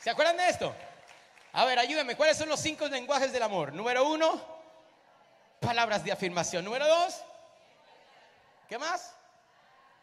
[0.00, 0.72] ¿Se acuerdan de esto?
[1.52, 3.72] A ver, ayúdenme, ¿cuáles son los cinco lenguajes del amor?
[3.72, 4.40] Número uno,
[5.58, 6.64] palabras de afirmación.
[6.64, 7.20] Número dos,
[8.68, 9.12] ¿qué más?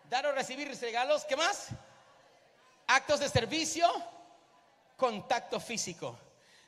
[0.10, 1.24] Dar o recibir regalos.
[1.24, 1.70] ¿Qué más?
[2.88, 3.90] Actos de servicio,
[4.98, 6.20] contacto físico.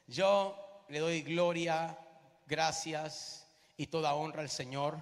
[0.08, 1.98] Yo le doy gloria,
[2.46, 3.47] gracias
[3.78, 4.98] y toda honra al Señor,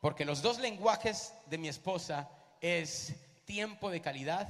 [0.00, 2.28] porque los dos lenguajes de mi esposa
[2.60, 4.48] es tiempo de calidad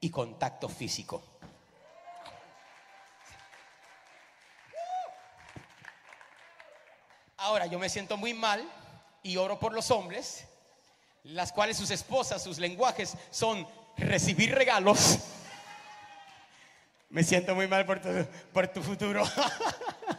[0.00, 1.22] y contacto físico.
[7.38, 8.62] Ahora yo me siento muy mal
[9.22, 10.44] y oro por los hombres,
[11.24, 15.18] las cuales sus esposas, sus lenguajes son recibir regalos.
[17.08, 18.08] Me siento muy mal por tu,
[18.52, 19.24] por tu futuro.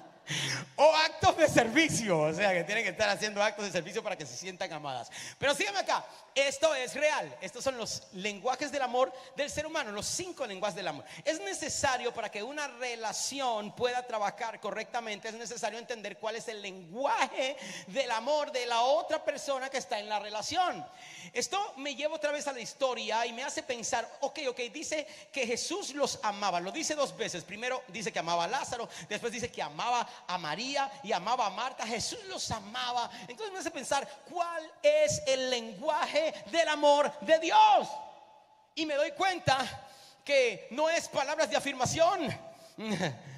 [0.76, 4.18] o actos de servicio, o sea que tienen que estar haciendo actos de servicio para
[4.18, 5.10] que se sientan amadas.
[5.38, 9.92] Pero síganme acá, esto es real, estos son los lenguajes del amor del ser humano,
[9.92, 11.06] los cinco lenguajes del amor.
[11.26, 16.62] Es necesario para que una relación pueda trabajar correctamente, es necesario entender cuál es el
[16.62, 20.86] lenguaje del amor de la otra persona que está en la relación.
[21.34, 25.08] Esto me lleva otra vez a la historia y me hace pensar, ok, ok, dice
[25.32, 29.32] que Jesús los amaba, lo dice dos veces, primero dice que amaba a Lázaro, después
[29.32, 33.10] dice que amaba a María y amaba a Marta, Jesús los amaba.
[33.28, 37.88] Entonces me hace pensar, ¿cuál es el lenguaje del amor de Dios?
[38.76, 39.58] Y me doy cuenta
[40.24, 42.52] que no es palabras de afirmación.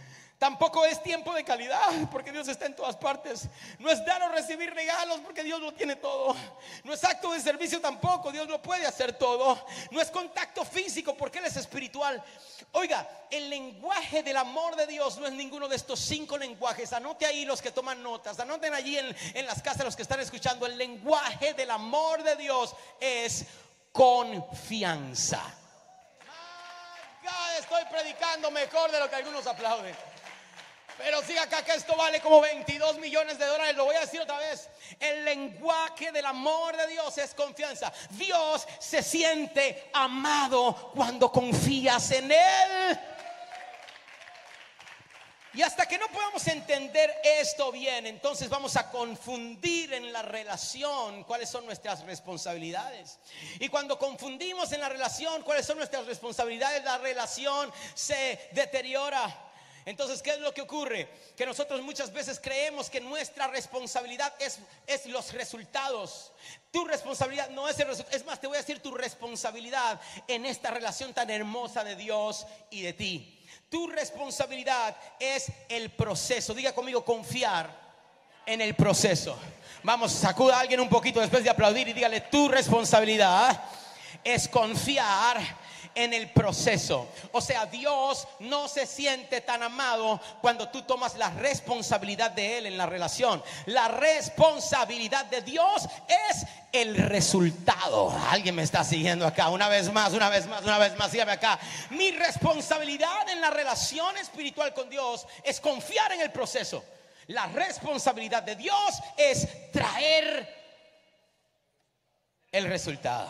[0.43, 3.47] Tampoco es tiempo de calidad, porque Dios está en todas partes.
[3.79, 6.35] No es dar o recibir regalos, porque Dios lo tiene todo.
[6.83, 9.65] No es acto de servicio tampoco, Dios lo puede hacer todo.
[9.89, 12.21] No es contacto físico, porque Él es espiritual.
[12.73, 16.91] Oiga, el lenguaje del amor de Dios no es ninguno de estos cinco lenguajes.
[16.91, 20.19] Anote ahí los que toman notas, anoten allí en, en las casas los que están
[20.19, 20.65] escuchando.
[20.65, 23.45] El lenguaje del amor de Dios es
[23.93, 25.41] confianza.
[27.57, 29.95] estoy predicando mejor de lo que algunos aplauden.
[30.97, 33.75] Pero siga acá que esto vale como 22 millones de dólares.
[33.75, 34.69] Lo voy a decir otra vez.
[34.99, 37.91] El lenguaje del amor de Dios es confianza.
[38.11, 42.99] Dios se siente amado cuando confías en Él.
[45.55, 51.23] Y hasta que no podamos entender esto bien, entonces vamos a confundir en la relación
[51.25, 53.19] cuáles son nuestras responsabilidades.
[53.59, 59.51] Y cuando confundimos en la relación cuáles son nuestras responsabilidades, la relación se deteriora.
[59.85, 61.09] Entonces, ¿qué es lo que ocurre?
[61.35, 66.31] Que nosotros muchas veces creemos que nuestra responsabilidad es, es los resultados.
[66.71, 68.15] Tu responsabilidad no es el resultado.
[68.15, 72.45] Es más, te voy a decir tu responsabilidad en esta relación tan hermosa de Dios
[72.69, 73.45] y de ti.
[73.69, 76.53] Tu responsabilidad es el proceso.
[76.53, 77.83] Diga conmigo, confiar
[78.45, 79.37] en el proceso.
[79.83, 83.63] Vamos, sacuda a alguien un poquito después de aplaudir y dígale, tu responsabilidad
[84.23, 85.62] es confiar
[85.95, 87.07] en el proceso.
[87.31, 92.65] O sea, Dios no se siente tan amado cuando tú tomas la responsabilidad de Él
[92.65, 93.43] en la relación.
[93.65, 95.87] La responsabilidad de Dios
[96.29, 98.11] es el resultado.
[98.29, 99.49] Alguien me está siguiendo acá.
[99.49, 101.11] Una vez más, una vez más, una vez más.
[101.11, 101.59] Sígame acá.
[101.91, 106.83] Mi responsabilidad en la relación espiritual con Dios es confiar en el proceso.
[107.27, 110.63] La responsabilidad de Dios es traer
[112.51, 113.29] el resultado.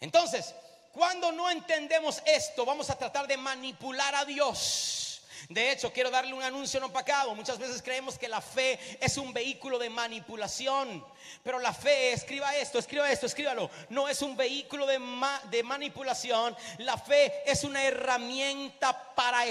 [0.00, 0.54] Entonces,
[0.92, 5.22] cuando no entendemos esto, vamos a tratar de manipular a Dios.
[5.48, 7.34] De hecho, quiero darle un anuncio no pacado.
[7.34, 11.04] Muchas veces creemos que la fe es un vehículo de manipulación.
[11.42, 13.70] Pero la fe, escriba esto, escriba esto, escríbalo.
[13.88, 15.00] No es un vehículo de,
[15.50, 16.54] de manipulación.
[16.78, 19.46] La fe es una herramienta para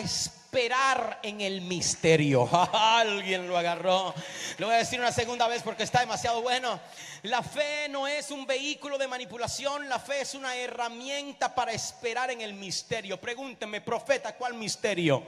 [0.48, 2.48] esperar en el misterio.
[2.74, 4.14] Alguien lo agarró.
[4.58, 6.80] Lo voy a decir una segunda vez porque está demasiado bueno.
[7.24, 9.90] La fe no es un vehículo de manipulación.
[9.90, 13.20] La fe es una herramienta para esperar en el misterio.
[13.20, 15.22] Pregúnteme, profeta, ¿cuál misterio?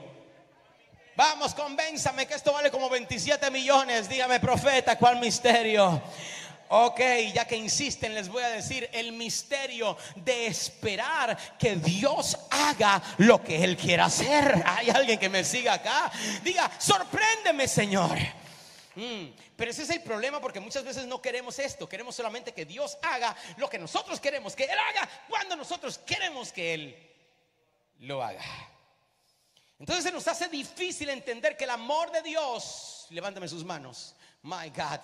[1.16, 4.08] Vamos, convénzame que esto vale como 27 millones.
[4.08, 6.00] Dígame, profeta, ¿cuál misterio?
[6.72, 7.00] Ok,
[7.34, 13.42] ya que insisten, les voy a decir el misterio de esperar que Dios haga lo
[13.42, 14.62] que Él quiera hacer.
[14.64, 16.12] Hay alguien que me siga acá.
[16.44, 18.16] Diga, sorpréndeme, Señor.
[18.94, 21.88] Mm, pero ese es el problema porque muchas veces no queremos esto.
[21.88, 26.52] Queremos solamente que Dios haga lo que nosotros queremos que Él haga cuando nosotros queremos
[26.52, 27.10] que Él
[27.98, 28.44] lo haga.
[29.80, 34.68] Entonces se nos hace difícil entender que el amor de Dios, levántame sus manos, my
[34.68, 35.00] God,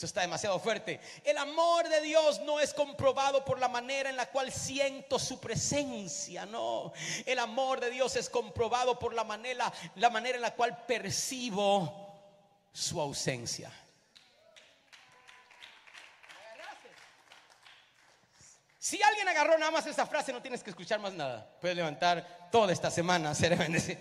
[0.00, 0.98] eso está demasiado fuerte.
[1.22, 5.38] El amor de Dios no es comprobado por la manera en la cual siento su
[5.38, 6.94] presencia, no.
[7.26, 12.18] El amor de Dios es comprobado por la manera, la manera en la cual percibo
[12.72, 13.70] su ausencia.
[18.78, 21.46] Si alguien agarró nada más esa frase, no tienes que escuchar más nada.
[21.60, 24.00] Puedes levantar toda esta semana, ser bendecido.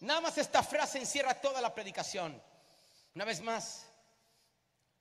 [0.00, 2.42] Nada más esta frase encierra toda la predicación.
[3.14, 3.89] Una vez más,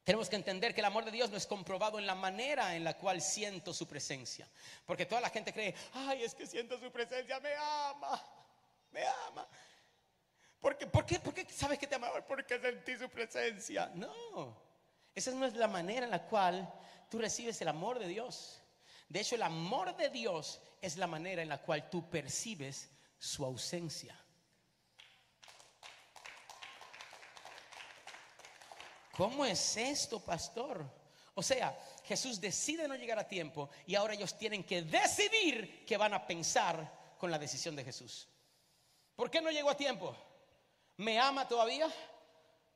[0.03, 2.83] tenemos que entender que el amor de Dios no es comprobado en la manera en
[2.83, 4.47] la cual siento su presencia.
[4.85, 8.23] Porque toda la gente cree, ay, es que siento su presencia, me ama,
[8.91, 9.47] me ama.
[10.59, 10.87] ¿Por qué?
[10.87, 11.19] ¿Por qué?
[11.19, 12.25] ¿Por qué sabes que te amaba?
[12.25, 13.91] Porque sentí su presencia.
[13.93, 14.61] No,
[15.15, 16.71] esa no es la manera en la cual
[17.09, 18.61] tú recibes el amor de Dios.
[19.07, 23.45] De hecho, el amor de Dios es la manera en la cual tú percibes su
[23.45, 24.15] ausencia.
[29.19, 30.81] ¿Cómo es esto, pastor?
[31.33, 35.97] O sea, Jesús decide no llegar a tiempo y ahora ellos tienen que decidir qué
[35.97, 38.29] van a pensar con la decisión de Jesús.
[39.17, 40.15] ¿Por qué no llegó a tiempo?
[40.95, 41.93] ¿Me ama todavía?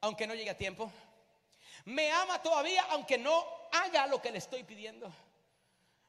[0.01, 0.91] Aunque no llegue a tiempo.
[1.85, 5.09] ¿Me ama todavía aunque no haga lo que le estoy pidiendo.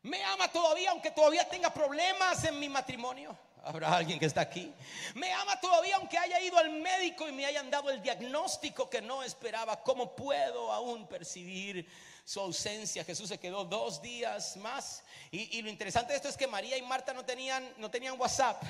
[0.02, 3.38] Me ama todavía aunque todavía tenga problemas en mi matrimonio.
[3.64, 4.72] Habrá alguien que está aquí.
[5.14, 9.00] Me ama todavía aunque haya ido al médico y me hayan dado el diagnóstico que
[9.00, 9.82] no esperaba.
[9.82, 11.88] ¿Cómo puedo aún percibir
[12.24, 13.04] su ausencia?
[13.04, 15.02] Jesús se quedó dos días más.
[15.30, 18.62] Y, lo interesante de esto es que María y Marta no tenían, no tenían WhatsApp.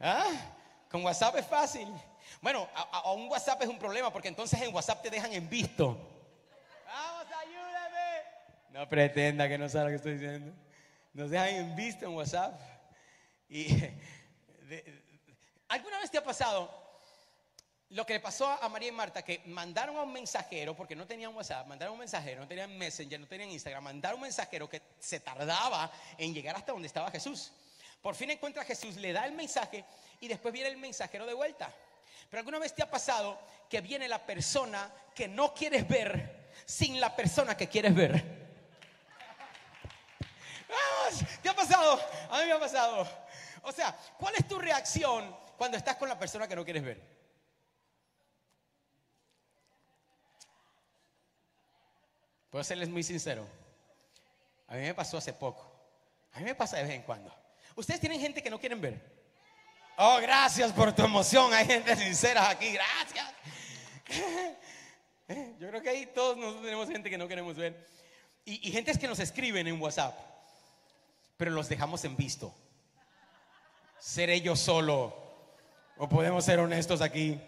[0.00, 0.30] ¿Ah?
[0.90, 1.88] Con WhatsApp es fácil.
[2.40, 5.98] Bueno, a un WhatsApp es un problema porque entonces en WhatsApp te dejan en visto.
[8.70, 10.52] No pretenda que no sabe lo que estoy diciendo.
[11.12, 12.73] Nos dejan en vista en WhatsApp.
[13.48, 13.68] Y
[15.68, 16.70] ¿Alguna vez te ha pasado
[17.90, 19.22] lo que le pasó a María y Marta?
[19.22, 22.76] Que mandaron a un mensajero, porque no tenían WhatsApp, mandaron a un mensajero, no tenían
[22.76, 27.10] Messenger, no tenían Instagram, mandaron un mensajero que se tardaba en llegar hasta donde estaba
[27.10, 27.50] Jesús.
[28.00, 29.84] Por fin encuentra a Jesús, le da el mensaje
[30.20, 31.74] y después viene el mensajero de vuelta.
[32.30, 37.00] Pero alguna vez te ha pasado que viene la persona que no quieres ver sin
[37.00, 38.44] la persona que quieres ver.
[41.42, 42.00] ¿Te ha pasado?
[42.30, 43.23] A mí me ha pasado.
[43.64, 47.00] O sea, ¿cuál es tu reacción cuando estás con la persona que no quieres ver?
[52.50, 53.46] Puedo serles muy sincero.
[54.68, 55.68] A mí me pasó hace poco.
[56.32, 57.34] A mí me pasa de vez en cuando.
[57.74, 59.00] ¿Ustedes tienen gente que no quieren ver?
[59.96, 61.52] Oh, gracias por tu emoción.
[61.52, 62.72] Hay gente sincera aquí.
[62.72, 63.26] Gracias.
[65.58, 67.88] Yo creo que ahí todos nosotros tenemos gente que no queremos ver.
[68.44, 70.16] Y, y gentes que nos escriben en WhatsApp.
[71.36, 72.54] Pero los dejamos en visto.
[74.04, 75.16] ¿Seré yo solo?
[75.96, 77.40] ¿O podemos ser honestos aquí?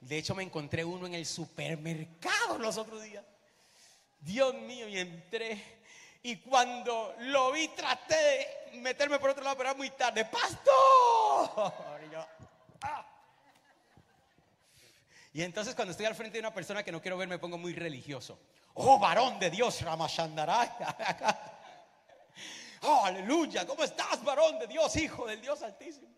[0.00, 3.22] De hecho, me encontré uno en el supermercado los otros días.
[4.18, 5.62] Dios mío, y entré.
[6.22, 10.24] Y cuando lo vi, traté de meterme por otro lado, pero era muy tarde.
[10.24, 12.00] ¡Pastor!
[12.08, 12.26] Y, yo,
[12.80, 13.06] ¡ah!
[15.34, 17.58] y entonces, cuando estoy al frente de una persona que no quiero ver, me pongo
[17.58, 18.40] muy religioso.
[18.72, 20.70] ¡Oh, varón de Dios, Ramashandaray!
[22.82, 23.66] ¡Oh, aleluya!
[23.66, 26.08] ¿Cómo estás, varón de Dios, hijo del Dios Altísimo?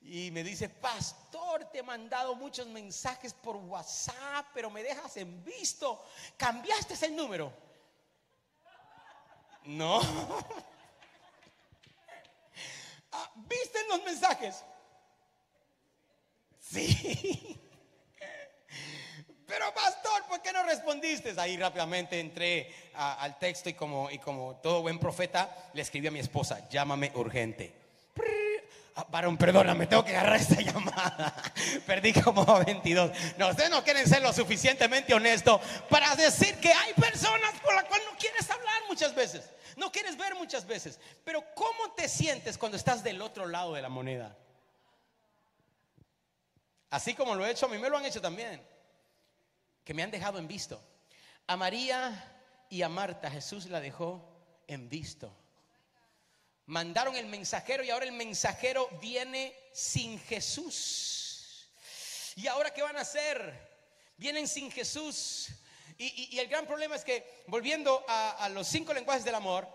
[0.00, 5.44] Y me dice, pastor, te he mandado muchos mensajes por WhatsApp, pero me dejas en
[5.44, 6.02] visto.
[6.38, 7.52] ¿Cambiaste el número?
[9.64, 10.00] No.
[13.10, 14.62] Ah, ¿Viste los mensajes?
[16.60, 17.58] Sí.
[19.48, 21.34] Pero pastor, ¿por qué no respondiste?
[21.38, 26.10] Ahí rápidamente entré al texto y como, y como todo buen profeta, le escribí a
[26.10, 27.74] mi esposa, llámame urgente.
[28.94, 31.34] Ah, varón, perdóname, tengo que agarrar esta llamada.
[31.86, 33.10] Perdí como 22.
[33.38, 37.84] No, ustedes no quieren ser lo suficientemente honesto para decir que hay personas por las
[37.84, 39.48] cuales no quieres hablar muchas veces.
[39.76, 41.00] No quieres ver muchas veces.
[41.24, 44.36] Pero ¿cómo te sientes cuando estás del otro lado de la moneda?
[46.90, 48.60] Así como lo he hecho, a mí me lo han hecho también
[49.88, 50.78] que me han dejado en visto.
[51.46, 54.22] A María y a Marta Jesús la dejó
[54.66, 55.34] en visto.
[56.66, 61.70] Mandaron el mensajero y ahora el mensajero viene sin Jesús.
[62.36, 63.78] ¿Y ahora qué van a hacer?
[64.18, 65.48] Vienen sin Jesús.
[65.96, 69.66] Y, el gran problema es que, volviendo a los cinco lenguajes del amor,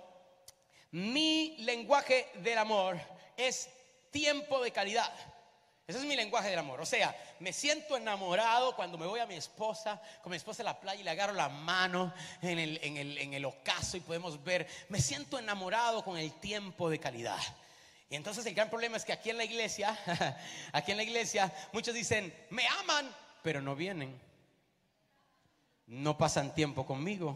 [0.91, 3.01] mi lenguaje del amor
[3.35, 3.67] es
[4.11, 5.32] tiempo de calidad.
[5.85, 6.79] Ese es mi lenguaje del amor.
[6.79, 10.67] O sea, me siento enamorado cuando me voy a mi esposa, con mi esposa en
[10.67, 13.99] la playa y le agarro la mano en el, en el, en el ocaso y
[13.99, 14.65] podemos ver.
[14.87, 17.41] Me siento enamorado con el tiempo de calidad.
[18.09, 19.97] Y entonces el gran problema es que aquí en la iglesia,
[20.71, 24.17] aquí en la iglesia, muchos dicen, me aman, pero no vienen.
[25.87, 27.35] No pasan tiempo conmigo.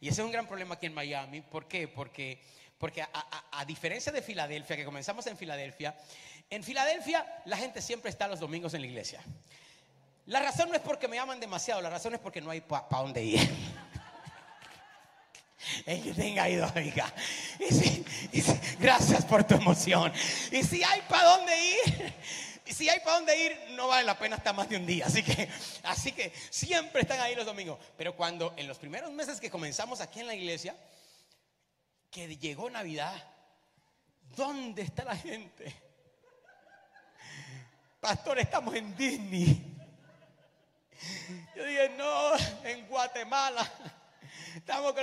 [0.00, 1.42] Y ese es un gran problema aquí en Miami.
[1.42, 1.86] ¿Por qué?
[1.86, 2.40] Porque,
[2.78, 3.10] porque a,
[3.52, 5.94] a diferencia de Filadelfia, que comenzamos en Filadelfia,
[6.50, 9.20] en Filadelfia la gente siempre está los domingos en la iglesia.
[10.26, 12.86] La razón no es porque me aman demasiado, la razón es porque no hay para
[12.90, 13.40] dónde ir.
[15.86, 17.12] El que tenga ido, oiga.
[18.78, 20.12] gracias por tu emoción.
[20.50, 22.14] Y si hay para dónde ir,
[22.66, 25.06] y si hay para dónde ir, no vale la pena estar más de un día.
[25.06, 25.48] Así que,
[25.82, 27.78] así que siempre están ahí los domingos.
[27.96, 30.74] Pero cuando en los primeros meses que comenzamos aquí en la iglesia,
[32.10, 33.14] que llegó Navidad,
[34.36, 35.74] ¿dónde está la gente?
[38.04, 39.64] Pastor, estamos en Disney.
[41.56, 43.66] Yo dije, no, en Guatemala.
[44.54, 45.02] Estamos con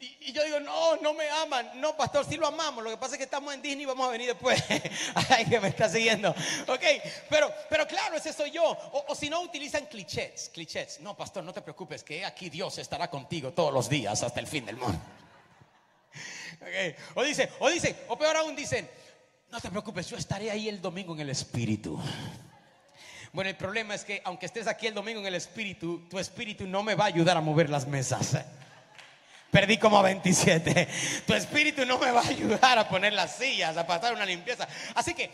[0.00, 1.80] y, yo digo, no, no me aman.
[1.80, 2.82] No, pastor, sí lo amamos.
[2.82, 4.60] Lo que pasa es que estamos en Disney y vamos a venir después.
[5.30, 6.30] Ay, que me está siguiendo.
[6.66, 6.82] Ok,
[7.30, 8.76] pero, pero claro, ese soy yo.
[9.06, 10.98] O, si no, utilizan clichés, clichés.
[10.98, 14.48] No, pastor, no te preocupes, que aquí Dios estará contigo todos los días hasta el
[14.48, 14.98] fin del mundo.
[16.60, 16.96] Okay.
[17.14, 18.90] O dice, o dice, o peor aún dicen,
[19.50, 21.98] no te preocupes, yo estaré ahí el domingo en el Espíritu.
[23.32, 26.66] Bueno, el problema es que aunque estés aquí el domingo en el Espíritu, tu Espíritu
[26.66, 28.36] no me va a ayudar a mover las mesas.
[29.50, 30.88] Perdí como 27.
[31.26, 34.66] Tu Espíritu no me va a ayudar a poner las sillas, a pasar una limpieza.
[34.94, 35.30] Así que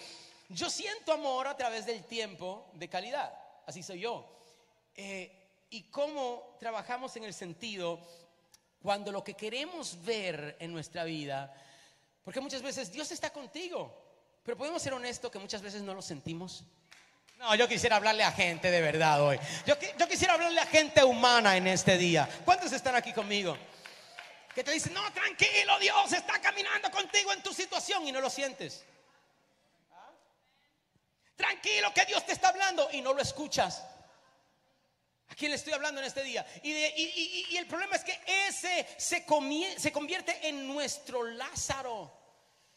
[0.48, 3.32] yo siento amor a través del tiempo de calidad.
[3.66, 4.28] Así soy yo.
[4.94, 8.00] Eh, y cómo trabajamos en el sentido
[8.82, 11.54] cuando lo que queremos ver en nuestra vida,
[12.24, 14.01] porque muchas veces Dios está contigo,
[14.42, 16.64] pero podemos ser honestos que muchas veces no lo sentimos.
[17.42, 19.38] No, yo quisiera hablarle a gente de verdad hoy.
[19.66, 19.76] Yo,
[20.08, 22.28] quisiera hablarle a gente humana en este día.
[22.44, 23.58] ¿Cuántos están aquí conmigo?
[24.54, 28.30] Que te dicen, no, tranquilo, Dios está caminando contigo en tu situación y no lo
[28.30, 28.84] sientes.
[31.34, 33.82] tranquilo que Dios te está hablando y no lo escuchas.
[35.28, 36.46] ¿A quién le estoy hablando en este día?
[36.62, 39.24] Y, el problema es que ese se,
[39.78, 42.21] se convierte en nuestro Lázaro.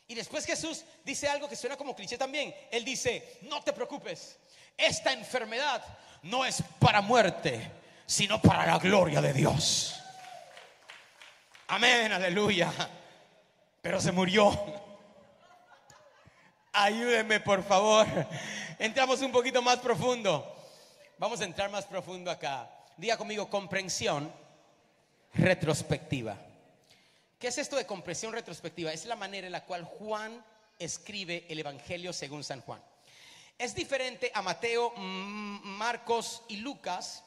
[0.08, 2.54] Y después Jesús dice algo que suena como cliché también.
[2.72, 4.38] Él dice, no te preocupes,
[4.78, 5.84] esta enfermedad
[6.24, 7.72] no es para muerte,
[8.06, 10.00] sino para la gloria de Dios.
[11.68, 12.72] Amén, aleluya.
[13.82, 14.52] Pero se murió.
[16.74, 18.06] Ayúdenme, por favor.
[18.78, 20.56] Entramos un poquito más profundo.
[21.18, 22.70] Vamos a entrar más profundo acá.
[22.98, 24.32] Diga conmigo, comprensión
[25.34, 26.38] retrospectiva.
[27.46, 28.92] ¿Qué es esto de comprensión retrospectiva?
[28.92, 30.44] Es la manera en la cual Juan
[30.80, 32.82] escribe el Evangelio según San Juan.
[33.56, 37.24] Es diferente a Mateo, Marcos y Lucas,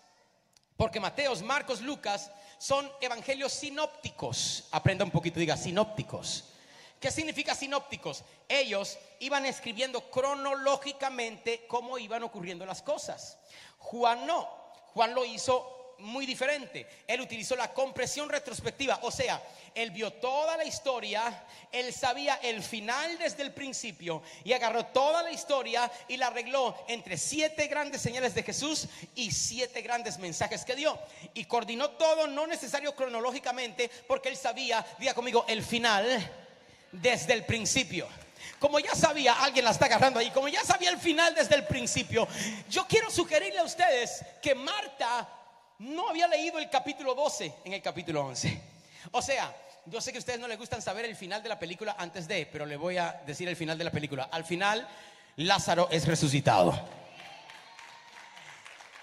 [0.76, 4.66] porque Mateos, Marcos, Lucas son evangelios sinópticos.
[4.72, 6.46] Aprenda un poquito, diga sinópticos.
[6.98, 8.24] ¿Qué significa sinópticos?
[8.48, 13.38] Ellos iban escribiendo cronológicamente cómo iban ocurriendo las cosas.
[13.78, 14.48] Juan no.
[14.94, 16.86] Juan lo hizo muy diferente.
[17.06, 19.42] Él utilizó la compresión retrospectiva, o sea,
[19.74, 25.22] él vio toda la historia, él sabía el final desde el principio y agarró toda
[25.22, 30.64] la historia y la arregló entre siete grandes señales de Jesús y siete grandes mensajes
[30.64, 30.98] que dio.
[31.34, 36.06] Y coordinó todo, no necesario cronológicamente, porque él sabía, diga conmigo, el final
[36.92, 38.08] desde el principio.
[38.58, 41.66] Como ya sabía, alguien la está agarrando ahí, como ya sabía el final desde el
[41.66, 42.26] principio,
[42.68, 45.37] yo quiero sugerirle a ustedes que Marta
[45.78, 48.60] no había leído el capítulo 12 en el capítulo 11.
[49.12, 49.54] O sea,
[49.86, 52.26] yo sé que a ustedes no les gustan saber el final de la película antes
[52.26, 54.28] de, pero le voy a decir el final de la película.
[54.30, 54.86] Al final,
[55.36, 56.78] Lázaro es resucitado.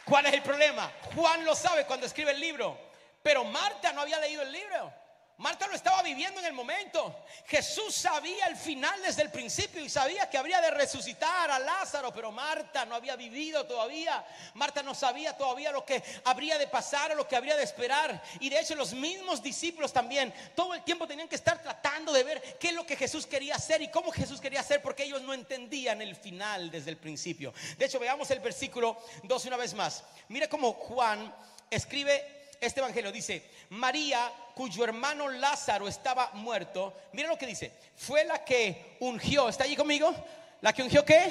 [0.04, 0.92] ¿Cuál es el problema?
[1.16, 2.78] Juan lo sabe cuando escribe el libro,
[3.24, 4.94] pero Marta no había leído el libro.
[5.38, 7.26] Marta lo estaba viviendo en el momento.
[7.48, 12.14] Jesús sabía el final desde el principio y sabía que habría de resucitar a Lázaro,
[12.14, 14.26] pero Marta no había vivido todavía.
[14.54, 18.24] Marta no sabía todavía lo que habría de pasar o lo que habría de esperar.
[18.40, 22.24] Y de hecho los mismos discípulos también todo el tiempo tenían que estar tratando de
[22.24, 25.22] ver qué es lo que Jesús quería hacer y cómo Jesús quería hacer porque ellos
[25.22, 27.54] no entendían el final desde el principio.
[27.78, 30.04] De hecho, veamos el versículo 12 una vez más.
[30.30, 31.36] Mira cómo Juan
[31.70, 38.24] escribe este evangelio dice, María, cuyo hermano Lázaro estaba muerto, mira lo que dice, fue
[38.26, 40.14] la que ungió, ¿está allí conmigo?
[40.62, 41.30] ¿La que ungió qué?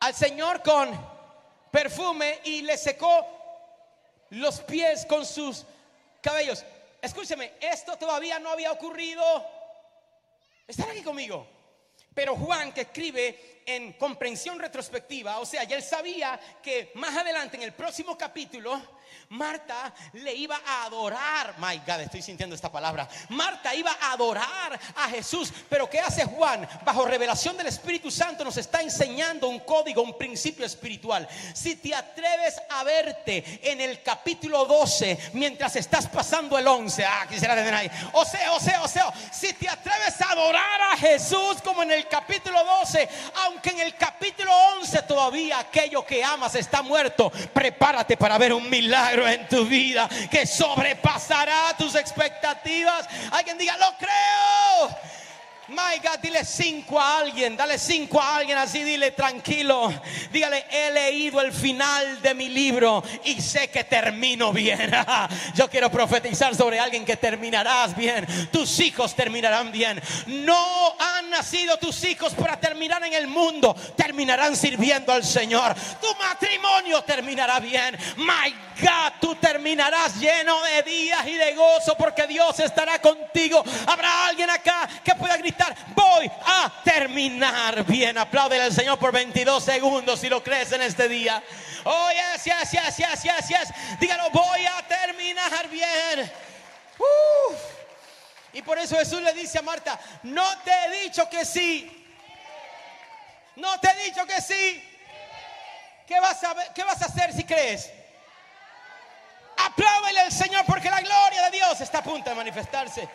[0.00, 0.90] Al Señor con
[1.70, 3.26] perfume y le secó
[4.30, 5.64] los pies con sus
[6.20, 6.64] cabellos.
[7.00, 9.22] Escúcheme, esto todavía no había ocurrido.
[10.66, 11.46] ¿Están aquí conmigo?
[12.14, 17.58] Pero Juan, que escribe en comprensión retrospectiva, o sea, ya él sabía que más adelante
[17.58, 18.80] en el próximo capítulo
[19.30, 21.54] Marta le iba a adorar.
[21.58, 23.06] My God, estoy sintiendo esta palabra.
[23.28, 25.52] Marta iba a adorar a Jesús.
[25.68, 26.66] Pero ¿qué hace Juan?
[26.84, 31.28] Bajo revelación del Espíritu Santo nos está enseñando un código, un principio espiritual.
[31.54, 37.26] Si te atreves a verte en el capítulo 12 mientras estás pasando el 11, ah,
[37.28, 37.90] quisiera tener ahí.
[38.12, 41.92] O sea, o sea, o sea, si te atreves a adorar a Jesús como en
[41.92, 43.08] el capítulo 12,
[43.44, 48.68] aunque en el capítulo 11 todavía aquello que amas está muerto, prepárate para ver un
[48.70, 53.06] milagro en tu vida que sobrepasará tus expectativas.
[53.30, 55.17] Alguien diga, lo creo.
[55.68, 59.92] My God, dile cinco a alguien, dale cinco a alguien así, dile tranquilo.
[60.32, 64.90] Dígale, he leído el final de mi libro y sé que termino bien.
[65.54, 68.26] Yo quiero profetizar sobre alguien que terminarás bien.
[68.50, 70.00] Tus hijos terminarán bien.
[70.26, 75.74] No han nacido tus hijos para terminar en el mundo, terminarán sirviendo al Señor.
[76.00, 77.94] Tu matrimonio terminará bien.
[78.16, 83.62] My God, tú terminarás lleno de días y de gozo porque Dios estará contigo.
[83.86, 85.57] Habrá alguien acá que pueda gritar
[85.94, 88.18] voy a terminar bien.
[88.18, 91.42] Apláudele al Señor por 22 segundos si lo crees en este día.
[91.84, 93.68] Oh, yes, yes, yes, yes, yes, yes.
[94.00, 96.30] Dígalo, voy a terminar bien.
[98.52, 101.94] Y por eso Jesús le dice a Marta, no te he dicho que sí.
[103.56, 104.84] No te he dicho que sí.
[106.06, 107.90] ¿Qué vas a, qué vas a hacer si crees?
[109.58, 113.08] Apláudele al Señor porque la gloria de Dios está a punto de manifestarse.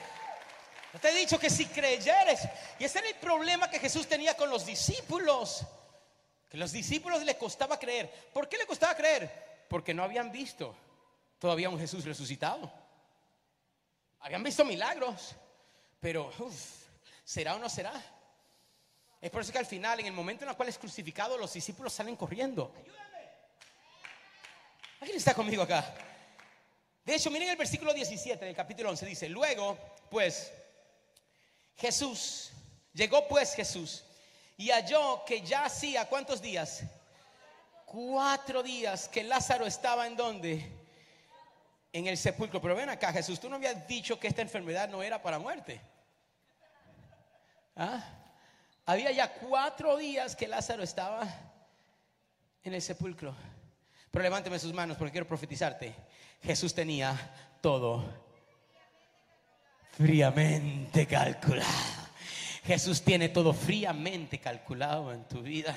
[1.02, 2.42] Te he dicho que si creyeres.
[2.78, 5.66] Y ese era el problema que Jesús tenía con los discípulos.
[6.50, 8.12] Que los discípulos le costaba creer.
[8.32, 9.66] ¿Por qué le costaba creer?
[9.68, 10.76] Porque no habían visto
[11.40, 12.72] todavía un Jesús resucitado.
[14.20, 15.36] Habían visto milagros.
[16.00, 16.32] Pero,
[17.26, 17.94] ¿será o no será?
[19.20, 21.54] Es por eso que al final, en el momento en el cual es crucificado, los
[21.54, 22.72] discípulos salen corriendo.
[22.78, 23.30] Ayúdame.
[25.00, 25.96] ¿Alguien está conmigo acá?
[27.04, 29.06] De hecho, miren el versículo 17 del capítulo 11.
[29.06, 29.78] Dice, luego,
[30.12, 30.52] pues,
[31.78, 32.52] Jesús,
[32.94, 34.04] llegó pues Jesús
[34.58, 36.84] y halló que ya hacía, ¿cuántos días?
[37.86, 40.72] Cuatro días que Lázaro estaba en donde?
[41.92, 42.62] En el sepulcro.
[42.62, 45.82] Pero ven acá, Jesús, tú no habías dicho que esta enfermedad no era para muerte.
[47.76, 48.04] ¿Ah?
[48.86, 51.28] Había ya cuatro días que Lázaro estaba
[52.64, 53.36] en el sepulcro.
[54.12, 55.96] Pero levánteme sus manos porque quiero profetizarte.
[56.42, 57.16] Jesús tenía
[57.62, 58.23] todo
[59.98, 61.70] fríamente calculado.
[62.66, 65.76] Jesús tiene todo fríamente calculado en tu vida.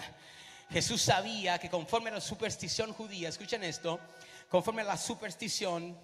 [0.71, 4.01] Jesús sabía que conforme a la superstición judía, escuchen esto,
[4.49, 5.97] conforme a la superstición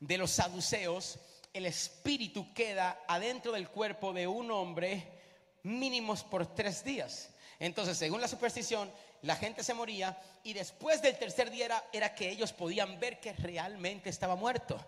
[0.00, 1.18] de los saduceos,
[1.52, 5.06] el espíritu queda adentro del cuerpo de un hombre
[5.62, 7.30] mínimos por tres días.
[7.60, 8.90] Entonces, según la superstición,
[9.24, 13.32] la gente se moría y después del tercer día era, que ellos podían ver que
[13.32, 14.78] realmente estaba muerto.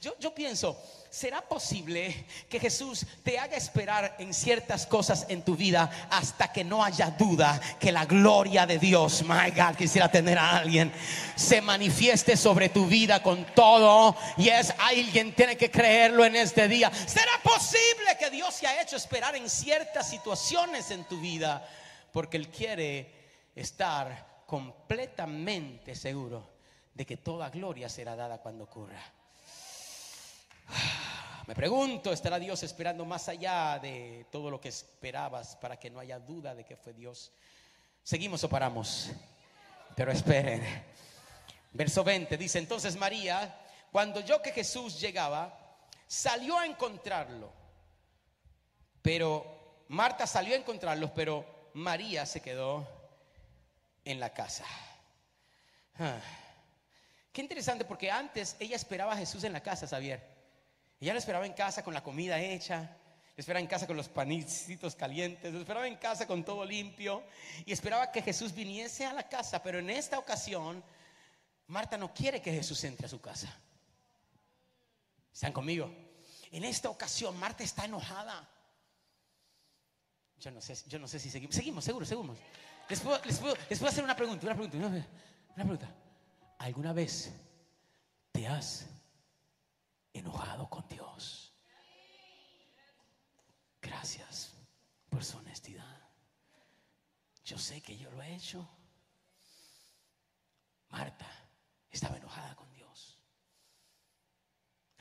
[0.00, 0.76] Yo, yo pienso,
[1.08, 6.64] ¿será posible que Jesús te haga esperar en ciertas cosas en tu vida hasta que
[6.64, 10.92] no haya duda que la gloria de Dios, my God, quisiera tener a alguien,
[11.36, 14.16] se manifieste sobre tu vida con todo?
[14.36, 16.90] Y es alguien tiene que creerlo en este día.
[16.92, 21.64] ¿Será posible que Dios se ha hecho esperar en ciertas situaciones en tu vida?
[22.10, 23.13] Porque Él quiere
[23.54, 26.54] estar completamente seguro
[26.92, 29.02] de que toda gloria será dada cuando ocurra.
[31.46, 36.00] Me pregunto, ¿estará Dios esperando más allá de todo lo que esperabas para que no
[36.00, 37.32] haya duda de que fue Dios?
[38.02, 39.10] ¿Seguimos o paramos?
[39.94, 40.62] Pero esperen.
[41.72, 43.60] Verso 20 dice, entonces María,
[43.92, 45.58] cuando yo que Jesús llegaba,
[46.06, 47.52] salió a encontrarlo.
[49.02, 52.88] Pero Marta salió a encontrarlos, pero María se quedó
[54.04, 54.64] en la casa.
[55.98, 56.20] Ah.
[57.32, 60.22] Qué interesante porque antes ella esperaba a Jesús en la casa, Xavier.
[61.00, 62.96] Ella lo esperaba en casa con la comida hecha,
[63.36, 67.24] lo esperaba en casa con los panicitos calientes, lo esperaba en casa con todo limpio
[67.66, 70.82] y esperaba que Jesús viniese a la casa, pero en esta ocasión
[71.66, 73.52] Marta no quiere que Jesús entre a su casa.
[75.32, 75.92] ¿Están conmigo?
[76.52, 78.48] En esta ocasión Marta está enojada.
[80.38, 81.56] Yo no sé, yo no sé si seguimos.
[81.56, 82.38] Seguimos, seguro, seguimos.
[82.88, 85.94] Les puedo, hacer una pregunta, una pregunta, una pregunta.
[86.58, 87.32] ¿Alguna vez
[88.32, 88.86] te has
[90.12, 91.54] enojado con Dios?
[93.80, 94.54] Gracias
[95.08, 95.84] por su honestidad.
[97.44, 98.68] Yo sé que yo lo he hecho.
[100.90, 101.26] Marta
[101.90, 102.73] estaba enojada con.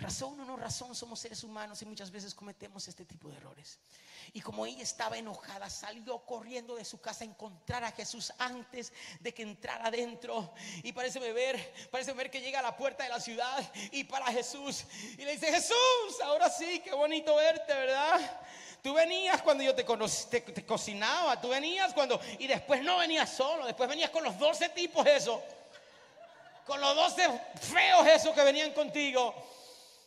[0.04, 3.80] Razón o no razón, somos seres humanos y muchas veces cometemos este tipo de errores.
[4.34, 8.92] Y como ella estaba enojada, salió corriendo de su casa a encontrar a Jesús antes
[9.22, 10.54] de que entrara adentro.
[10.84, 14.26] Y parece ver, parece ver que llega a la puerta de la ciudad y para
[14.26, 14.84] Jesús.
[15.18, 18.42] Y le dice, Jesús, ahora sí, qué bonito verte, ¿verdad?
[18.82, 22.20] Tú venías cuando yo te, te, cocinaba, tú venías cuando...
[22.40, 25.42] Y después no venías solo, después venías con los 12 tipos eso.
[26.66, 29.34] Con los 12 feos esos que venían contigo.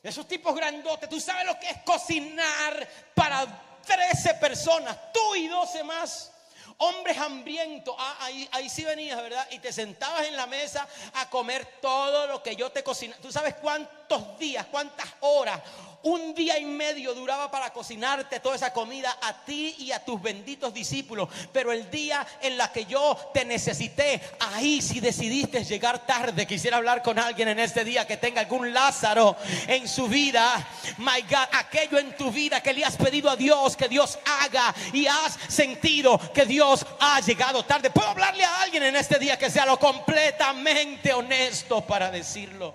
[0.02, 3.46] Esos tipos grandotes, tú sabes lo que es cocinar para
[3.84, 6.32] 13 personas, tú y 12 más.
[6.78, 9.46] Hombres hambrientos, ah, ahí, ahí sí venías, ¿verdad?
[9.50, 13.20] Y te sentabas en la mesa a comer todo lo que yo te cocinaba.
[13.22, 15.60] ¿Tú sabes cuántos días, cuántas horas
[16.02, 20.20] un día y medio duraba para cocinarte toda esa comida a ti y a tus
[20.20, 21.28] benditos discípulos.
[21.52, 26.76] Pero el día en la que yo te necesité, ahí si decidiste llegar tarde, quisiera
[26.76, 29.36] hablar con alguien en este día que tenga algún Lázaro
[29.66, 30.66] en su vida.
[30.98, 34.74] My God, aquello en tu vida que le has pedido a Dios que Dios haga
[34.92, 37.90] y has sentido que Dios ha llegado tarde.
[37.90, 42.74] Puedo hablarle a alguien en este día que sea lo completamente honesto para decirlo.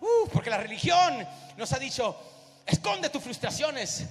[0.00, 1.26] Uh, porque la religión
[1.56, 2.16] nos ha dicho,
[2.66, 4.04] Esconde tus frustraciones.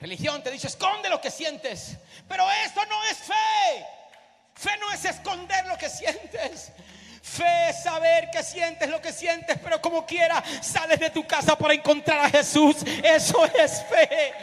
[0.00, 1.96] Religión te dice, esconde lo que sientes.
[2.28, 3.86] Pero esto no es fe.
[4.54, 6.72] Fe no es esconder lo que sientes.
[7.22, 11.56] Fe es saber que sientes lo que sientes, pero como quiera sales de tu casa
[11.56, 12.76] para encontrar a Jesús.
[13.02, 14.34] Eso es fe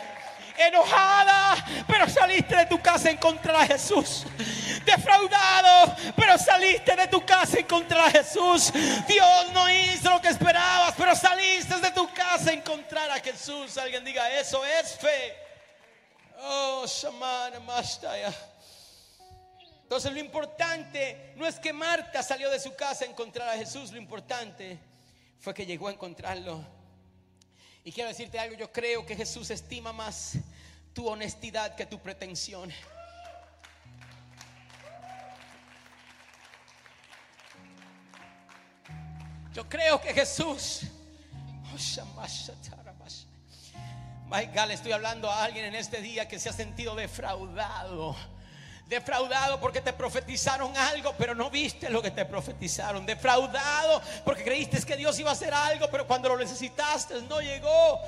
[0.67, 1.55] enojada,
[1.87, 4.25] pero saliste de tu casa a encontrar a Jesús.
[4.85, 8.71] Defraudado, pero saliste de tu casa a encontrar a Jesús.
[9.07, 13.77] Dios no hizo lo que esperabas, pero saliste de tu casa encontrar a Jesús.
[13.77, 15.35] Alguien diga, eso es fe.
[16.39, 18.33] Oh, Shamana Mastaya.
[19.83, 23.91] Entonces lo importante no es que Marta salió de su casa a encontrar a Jesús,
[23.91, 24.79] lo importante
[25.39, 26.65] fue que llegó a encontrarlo
[27.83, 30.33] y quiero decirte algo, yo creo que Jesús estima más
[30.93, 32.71] tu honestidad que tu pretensión.
[39.53, 40.83] Yo creo que Jesús,
[44.27, 48.15] my God, le estoy hablando a alguien en este día que se ha sentido defraudado
[48.91, 53.05] Defraudado porque te profetizaron algo, pero no viste lo que te profetizaron.
[53.05, 58.01] Defraudado porque creíste que Dios iba a hacer algo, pero cuando lo necesitaste no llegó.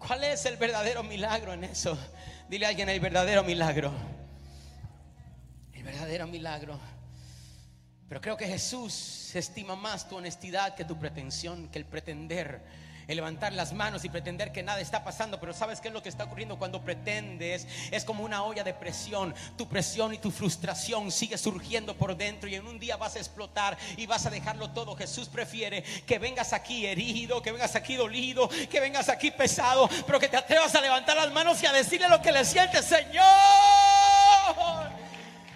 [0.00, 1.96] ¿Cuál es el verdadero milagro en eso?
[2.48, 3.92] Dile a alguien el verdadero milagro.
[5.72, 6.76] El verdadero milagro.
[8.08, 12.62] Pero creo que Jesús estima más tu honestidad que tu pretensión, que el pretender
[13.08, 16.02] el levantar las manos y pretender que nada está pasando, pero ¿sabes qué es lo
[16.02, 17.66] que está ocurriendo cuando pretendes?
[17.90, 19.34] Es como una olla de presión.
[19.56, 23.18] Tu presión y tu frustración sigue surgiendo por dentro y en un día vas a
[23.18, 24.96] explotar y vas a dejarlo todo.
[24.96, 30.18] Jesús prefiere que vengas aquí herido, que vengas aquí dolido, que vengas aquí pesado, pero
[30.18, 33.24] que te atrevas a levantar las manos y a decirle lo que le sientes, Señor.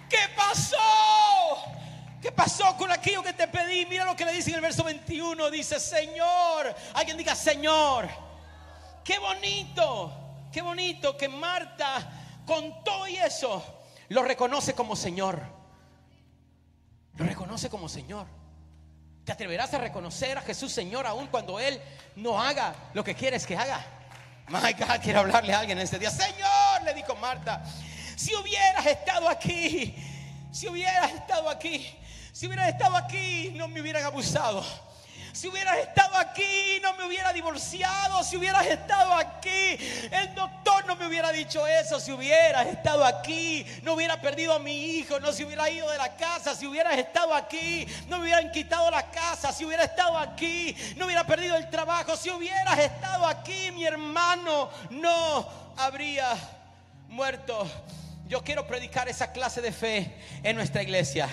[0.09, 0.77] ¿Qué pasó?
[2.21, 3.87] ¿Qué pasó con aquello que te pedí?
[3.87, 5.51] Mira lo que le dice en el verso 21.
[5.51, 6.75] Dice, Señor.
[6.95, 8.09] Alguien diga, Señor.
[9.03, 10.21] Qué bonito.
[10.53, 12.11] Qué bonito que Marta,
[12.45, 13.63] con todo y eso,
[14.09, 15.41] lo reconoce como Señor.
[17.15, 18.27] Lo reconoce como Señor.
[19.25, 21.81] ¿Te atreverás a reconocer a Jesús Señor aún cuando Él
[22.17, 23.85] no haga lo que quieres que haga?
[24.49, 26.11] My God, quiero hablarle a alguien en este día.
[26.11, 27.63] Señor, le dijo Marta,
[28.17, 29.95] si hubieras estado aquí,
[30.51, 31.97] si hubieras estado aquí,
[32.41, 34.65] si hubieras estado aquí, no me hubieran abusado.
[35.35, 38.25] Si hubieras estado aquí, no me hubiera divorciado.
[38.25, 39.77] Si hubieras estado aquí,
[40.11, 42.01] el doctor no me hubiera dicho eso.
[42.01, 45.21] Si hubieras estado aquí, no hubiera perdido a mi hijo.
[45.21, 46.55] No se hubiera ido de la casa.
[46.55, 49.53] Si hubieras estado aquí, no me hubieran quitado la casa.
[49.53, 52.17] Si hubiera estado aquí, no hubiera perdido el trabajo.
[52.17, 56.39] Si hubieras estado aquí, mi hermano no habría
[57.07, 57.71] muerto.
[58.31, 60.09] Yo quiero predicar esa clase de fe
[60.45, 61.29] en nuestra iglesia.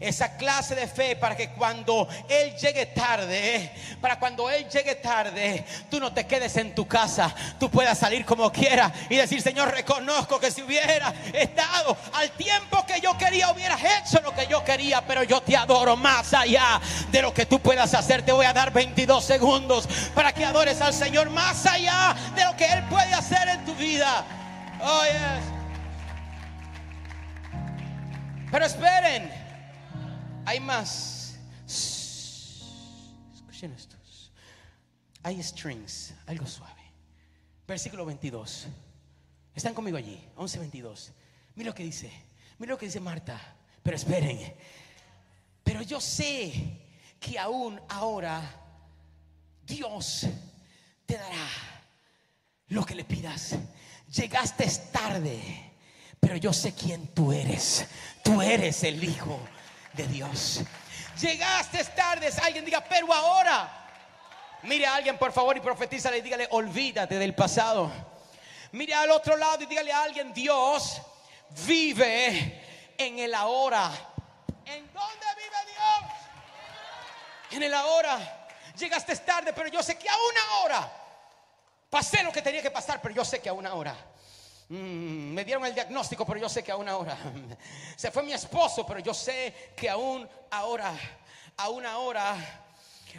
[0.00, 3.70] Esa clase de fe para que cuando Él llegue tarde,
[4.00, 7.32] para cuando Él llegue tarde, tú no te quedes en tu casa.
[7.60, 12.84] Tú puedas salir como quieras y decir, Señor, reconozco que si hubiera estado al tiempo
[12.84, 16.80] que yo quería, hubieras hecho lo que yo quería, pero yo te adoro más allá
[17.12, 18.24] de lo que tú puedas hacer.
[18.24, 22.56] Te voy a dar 22 segundos para que adores al Señor más allá de lo
[22.56, 24.24] que Él puede hacer en tu vida.
[24.82, 25.59] Oh, yes.
[28.50, 29.30] Pero esperen,
[30.44, 31.36] hay más.
[33.34, 34.32] Escuchen estos.
[35.22, 36.82] Hay strings, algo suave.
[37.66, 38.66] Versículo 22.
[39.54, 41.12] Están conmigo allí, 11:22.
[41.54, 42.10] Mira lo que dice.
[42.58, 43.40] Mira lo que dice Marta.
[43.82, 44.54] Pero esperen.
[45.62, 46.80] Pero yo sé
[47.20, 48.42] que aún ahora
[49.64, 50.26] Dios
[51.06, 51.48] te dará
[52.68, 53.54] lo que le pidas.
[54.08, 55.69] Llegaste tarde
[56.20, 57.86] pero yo sé quién tú eres.
[58.22, 59.40] Tú eres el Hijo
[59.94, 60.60] de Dios.
[61.20, 63.76] Llegaste tarde, alguien diga, pero ahora.
[64.62, 67.90] Mire a alguien por favor y profetiza y dígale, olvídate del pasado.
[68.72, 71.00] Mire al otro lado y dígale a alguien, Dios
[71.66, 73.90] vive en el ahora.
[74.66, 76.12] ¿En dónde vive Dios?
[77.52, 78.48] En el ahora.
[78.78, 80.92] Llegaste tarde, pero yo sé que a una hora
[81.88, 83.96] pasé lo que tenía que pasar, pero yo sé que a una hora
[84.70, 87.18] Mm, me dieron el diagnóstico, pero yo sé que aún ahora.
[87.96, 90.94] Se fue mi esposo, pero yo sé que aún ahora,
[91.56, 92.36] aún ahora,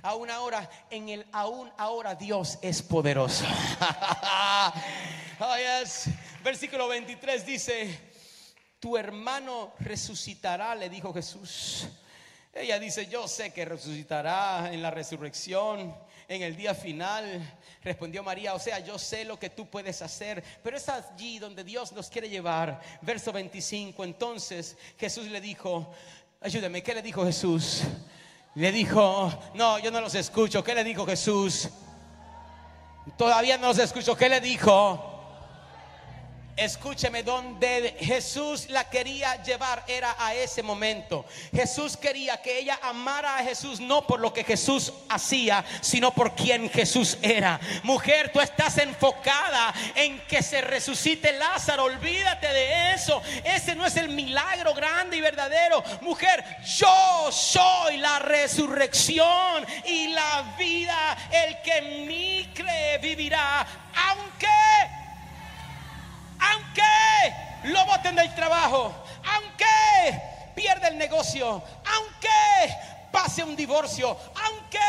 [0.02, 3.44] aún ahora, en el aún ahora Dios es poderoso.
[5.42, 5.56] oh,
[6.42, 8.00] Versículo 23 dice,
[8.80, 11.86] tu hermano resucitará, le dijo Jesús.
[12.54, 15.94] Ella dice, yo sé que resucitará en la resurrección,
[16.36, 17.60] en el día final.
[17.84, 21.64] Respondió María, o sea, yo sé lo que tú puedes hacer, pero es allí donde
[21.64, 22.80] Dios nos quiere llevar.
[23.02, 25.92] Verso 25, entonces Jesús le dijo,
[26.40, 27.82] ayúdame, ¿qué le dijo Jesús?
[28.56, 31.70] Le dijo, no, yo no los escucho, ¿qué le dijo Jesús?
[33.18, 35.11] Todavía no los escucho, ¿qué le dijo?
[36.58, 41.26] Escúcheme, donde Jesús la quería llevar era a ese momento.
[41.56, 46.36] Jesús quería que ella amara a Jesús no por lo que Jesús hacía, sino por
[46.36, 47.60] quien Jesús era.
[47.84, 51.86] Mujer, tú estás enfocada en que se resucite Lázaro.
[51.86, 53.22] Olvídate de eso.
[53.44, 55.84] Ese no es el milagro grande y verdadero.
[56.02, 56.44] Mujer,
[56.78, 61.18] yo soy la resurrección y la vida.
[61.32, 63.66] El que en mí cree vivirá,
[64.10, 65.01] aunque
[66.42, 70.22] aunque lo boten del trabajo, aunque
[70.56, 72.76] pierda el negocio, aunque
[73.12, 74.80] pase un divorcio, aunque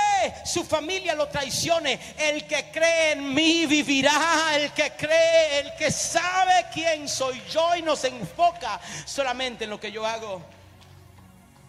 [0.45, 5.91] su familia lo traicione, el que cree en mí vivirá, el que cree, el que
[5.91, 10.41] sabe quién soy yo y nos enfoca solamente en lo que yo hago.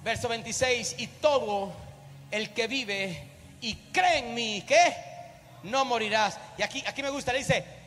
[0.04, 1.74] Verso 26, y todo
[2.30, 3.28] el que vive
[3.62, 4.96] y cree en mí, ¿qué?
[5.64, 6.38] No morirás.
[6.58, 7.83] Y aquí, aquí me gusta, le dice,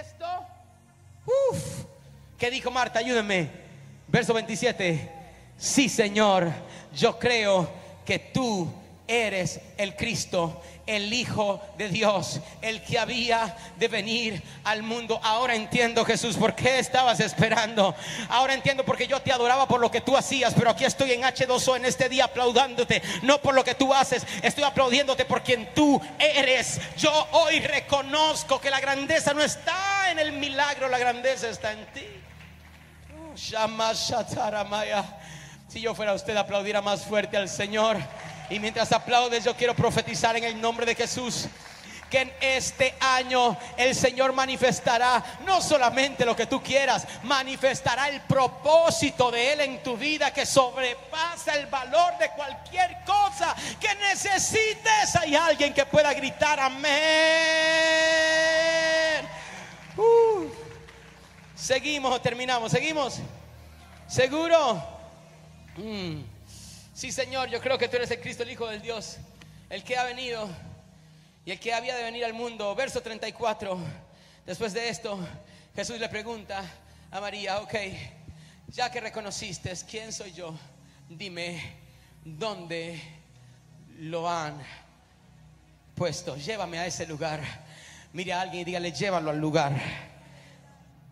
[0.00, 0.26] esto,
[1.26, 1.84] uff,
[2.38, 3.00] ¿Qué dijo Marta?
[3.00, 3.50] Ayúdenme.
[4.06, 5.10] Verso 27.
[5.56, 6.52] Sí, Señor,
[6.94, 7.68] yo creo
[8.04, 8.72] que tú
[9.08, 15.20] eres el Cristo, el Hijo de Dios, el que había de venir al mundo.
[15.22, 17.94] Ahora entiendo, Jesús, por qué estabas esperando.
[18.30, 21.22] Ahora entiendo porque yo te adoraba por lo que tú hacías, pero aquí estoy en
[21.22, 25.72] H2O en este día aplaudándote, no por lo que tú haces, estoy aplaudiéndote por quien
[25.74, 26.80] tú eres.
[26.96, 31.84] Yo hoy reconozco que la grandeza no está en el milagro, la grandeza está en
[31.92, 32.06] ti.
[33.14, 33.36] Oh,
[35.68, 37.98] si yo fuera usted, aplaudiera más fuerte al Señor.
[38.50, 41.48] Y mientras aplaudes, yo quiero profetizar en el nombre de Jesús
[42.08, 48.22] que en este año el Señor manifestará no solamente lo que tú quieras, manifestará el
[48.22, 55.14] propósito de Él en tu vida que sobrepasa el valor de cualquier cosa que necesites.
[55.16, 56.88] Hay alguien que pueda gritar amén.
[59.96, 60.46] Uh.
[61.54, 63.18] Seguimos, terminamos, seguimos.
[64.06, 64.82] ¿Seguro?
[65.76, 66.37] Mm.
[66.98, 69.18] Sí, Señor, yo creo que tú eres el Cristo, el Hijo del Dios,
[69.70, 70.48] el que ha venido
[71.44, 72.74] y el que había de venir al mundo.
[72.74, 73.78] Verso 34.
[74.44, 75.16] Después de esto,
[75.76, 76.60] Jesús le pregunta
[77.12, 77.72] a María, ok,
[78.66, 80.58] ya que reconociste quién soy yo,
[81.08, 81.76] dime
[82.24, 83.00] dónde
[84.00, 84.60] lo han
[85.94, 86.36] puesto.
[86.36, 87.40] Llévame a ese lugar.
[88.12, 89.80] Mire a alguien y dígale, llévalo al lugar.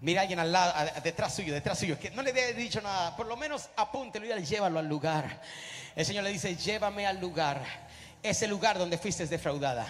[0.00, 3.16] Mira a alguien al lado, detrás suyo, detrás suyo, que no le había dicho nada,
[3.16, 5.40] por lo menos apúntelo y llévalo al lugar.
[5.94, 7.62] El Señor le dice, llévame al lugar,
[8.22, 9.86] ese lugar donde fuiste defraudada,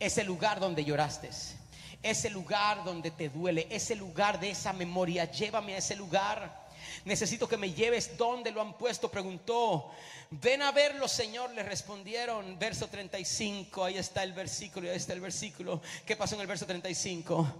[0.00, 1.28] ese lugar donde lloraste,
[2.02, 6.64] ese lugar donde te duele, ese lugar de esa memoria, llévame a ese lugar.
[7.04, 9.90] Necesito que me lleves donde lo han puesto, preguntó.
[10.30, 12.58] Ven a verlo, Señor, le respondieron.
[12.58, 15.82] Verso 35, ahí está el versículo, ahí está el versículo.
[16.06, 17.54] ¿Qué pasó en el verso 35?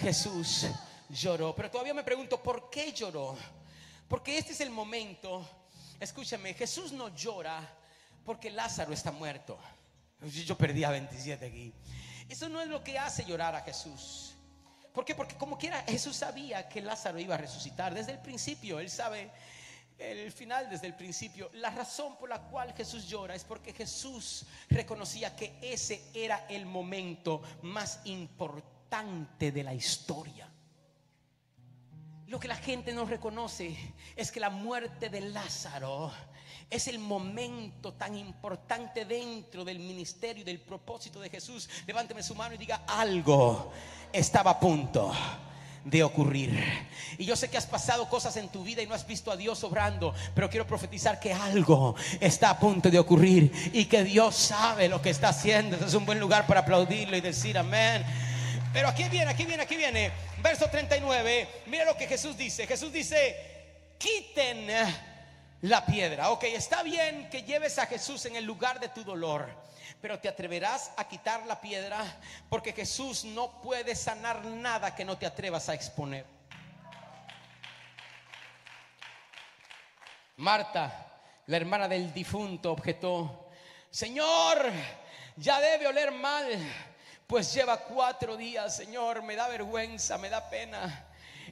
[0.00, 0.66] Jesús
[1.08, 1.54] lloró.
[1.54, 3.36] Pero todavía me pregunto, ¿por qué lloró?
[4.08, 5.46] Porque este es el momento,
[6.00, 7.66] escúchame, Jesús no llora
[8.24, 9.58] porque Lázaro está muerto.
[10.22, 11.72] Yo perdí a 27 aquí.
[12.28, 14.34] Eso no es lo que hace llorar a Jesús.
[14.92, 15.14] ¿Por qué?
[15.14, 18.78] Porque como quiera, Jesús sabía que Lázaro iba a resucitar desde el principio.
[18.78, 19.30] Él sabe
[19.98, 21.50] el final desde el principio.
[21.54, 26.64] La razón por la cual Jesús llora es porque Jesús reconocía que ese era el
[26.64, 30.48] momento más importante de la historia.
[32.28, 33.76] Lo que la gente no reconoce
[34.14, 36.12] es que la muerte de Lázaro
[36.70, 41.68] es el momento tan importante dentro del ministerio y del propósito de Jesús.
[41.86, 43.72] Levánteme su mano y diga, algo
[44.12, 45.12] estaba a punto
[45.84, 46.56] de ocurrir.
[47.18, 49.36] Y yo sé que has pasado cosas en tu vida y no has visto a
[49.36, 54.36] Dios obrando, pero quiero profetizar que algo está a punto de ocurrir y que Dios
[54.36, 55.74] sabe lo que está haciendo.
[55.74, 58.04] Este es un buen lugar para aplaudirlo y decir amén.
[58.74, 60.10] Pero aquí viene, aquí viene, aquí viene.
[60.42, 61.62] Verso 39.
[61.66, 62.66] Mira lo que Jesús dice.
[62.66, 64.66] Jesús dice, quiten
[65.60, 66.30] la piedra.
[66.30, 69.48] Ok, está bien que lleves a Jesús en el lugar de tu dolor.
[70.00, 72.04] Pero te atreverás a quitar la piedra
[72.48, 76.26] porque Jesús no puede sanar nada que no te atrevas a exponer.
[80.38, 83.50] Marta, la hermana del difunto, objetó,
[83.88, 84.68] Señor,
[85.36, 86.44] ya debe oler mal
[87.34, 91.04] pues lleva cuatro días, Señor, me da vergüenza, me da pena.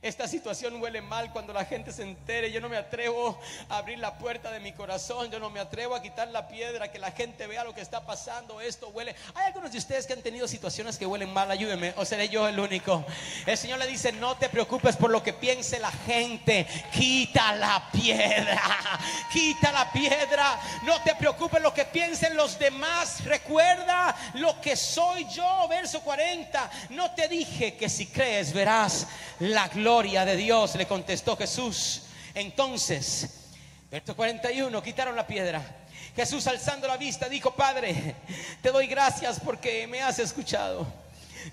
[0.02, 2.50] Esta situación huele mal cuando la gente se entere.
[2.50, 3.38] Yo no me atrevo
[3.68, 5.30] a abrir la puerta de mi corazón.
[5.30, 8.04] Yo no me atrevo a quitar la piedra, que la gente vea lo que está
[8.04, 8.60] pasando.
[8.60, 9.14] Esto huele.
[9.36, 11.48] Hay algunos de ustedes que han tenido situaciones que huelen mal.
[11.52, 11.94] Ayúdenme.
[11.98, 13.04] O seré yo el único.
[13.46, 16.66] El Señor le dice, no te preocupes por lo que piense la gente.
[16.92, 18.60] Quita la piedra.
[19.32, 20.58] Quita la piedra.
[20.82, 23.24] No te preocupes lo que piensen los demás.
[23.24, 25.68] Recuerda lo que soy yo.
[25.68, 26.70] Verso 40.
[26.90, 29.06] No te dije que si crees verás
[29.38, 32.04] la gloria gloria de Dios, le contestó Jesús.
[32.34, 33.50] Entonces,
[33.90, 35.62] verso 41, quitaron la piedra.
[36.16, 38.16] Jesús alzando la vista dijo, Padre,
[38.62, 40.86] te doy gracias porque me has escuchado.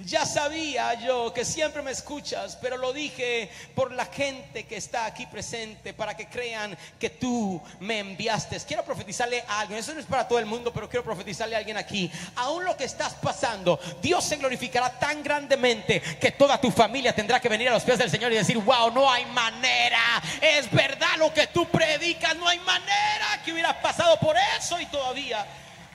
[0.05, 5.05] Ya sabía yo que siempre me escuchas, pero lo dije por la gente que está
[5.05, 8.59] aquí presente, para que crean que tú me enviaste.
[8.67, 11.59] Quiero profetizarle a alguien, eso no es para todo el mundo, pero quiero profetizarle a
[11.59, 12.11] alguien aquí.
[12.35, 17.39] Aún lo que estás pasando, Dios se glorificará tan grandemente que toda tu familia tendrá
[17.39, 21.17] que venir a los pies del Señor y decir, wow, no hay manera, es verdad
[21.17, 25.45] lo que tú predicas, no hay manera que hubieras pasado por eso y todavía.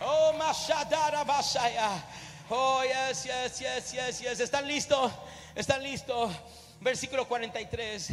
[0.00, 2.02] Oh, Mashadara Basaya.
[2.50, 4.40] Oh, yes, yes, yes, yes, yes.
[4.40, 5.10] ¿Están listos?
[5.54, 6.30] ¿Están listos?
[6.78, 8.10] Versículo 43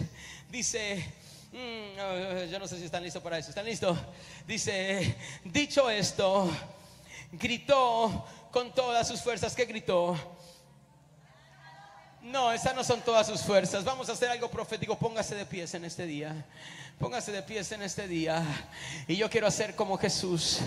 [0.49, 1.05] dice,
[1.51, 3.49] mm, yo no sé si están listos para eso.
[3.49, 3.97] ¿Están listos?
[4.47, 6.49] Dice, dicho esto,
[7.33, 9.53] gritó con todas sus fuerzas.
[9.53, 10.15] ¿Qué gritó?
[12.21, 13.83] No, esas no son todas sus fuerzas.
[13.83, 14.97] Vamos a hacer algo profético.
[14.97, 16.45] Póngase de pies en este día.
[16.99, 18.45] Póngase de pies en este día.
[19.09, 20.59] Y yo quiero hacer como Jesús.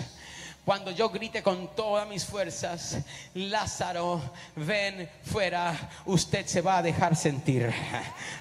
[0.65, 2.97] Cuando yo grite con todas mis fuerzas,
[3.35, 4.19] Lázaro,
[4.55, 7.71] ven fuera, usted se va a dejar sentir.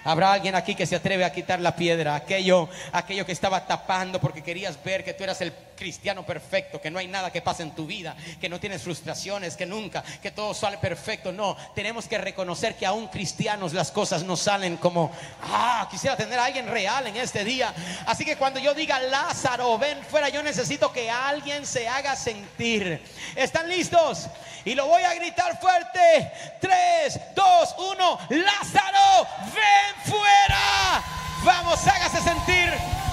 [0.05, 4.23] Habrá alguien aquí que se atreve a quitar la piedra, aquello, aquello que estaba tapando
[4.23, 7.63] porque querías ver que tú eras el cristiano perfecto, que no hay nada que pase
[7.63, 11.33] en tu vida, que no tienes frustraciones, que nunca, que todo sale perfecto.
[11.33, 15.11] No, tenemos que reconocer que aún cristianos las cosas no salen como,
[15.43, 17.75] ah, quisiera tener a alguien real en este día.
[18.07, 23.03] Así que cuando yo diga Lázaro, ven fuera, yo necesito que alguien se haga sentir.
[23.37, 24.29] ¿Están listos?
[24.65, 26.33] Y lo voy a gritar fuerte.
[26.61, 28.19] 3, 2, 1.
[28.31, 31.03] Lázaro, ven fuera.
[31.45, 33.04] Vamos, hágase sentir.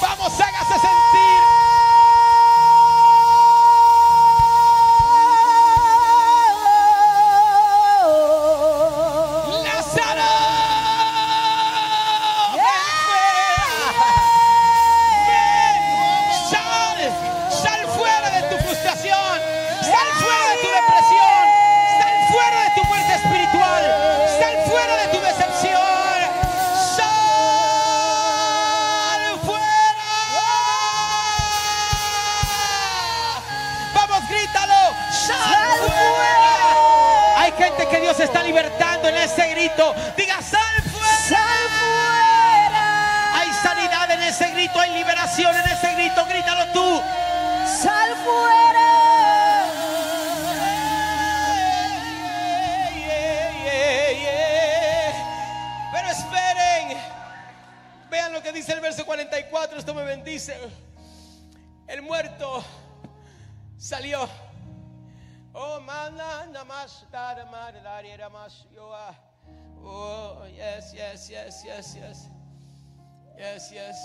[0.00, 1.55] Vamos, hágase sentir.
[39.66, 39.94] Grito.
[40.16, 41.38] Diga, sal fuera.
[43.34, 46.24] Hay sanidad en ese grito, hay liberación en ese grito.
[46.26, 47.02] Grítalo tú.
[47.66, 49.66] Sal fuera.
[52.94, 55.90] Yeah, yeah, yeah.
[55.92, 56.98] Pero esperen.
[58.10, 59.78] Vean lo que dice el verso 44.
[59.78, 60.56] Esto me bendice.
[61.86, 62.64] El muerto
[63.78, 64.28] salió.
[65.58, 67.06] Oh, mana, namas,
[68.30, 69.25] más, yo, ah.
[69.84, 72.28] Oh, yes, yes, yes, yes, yes.
[73.38, 73.96] Yes, yes.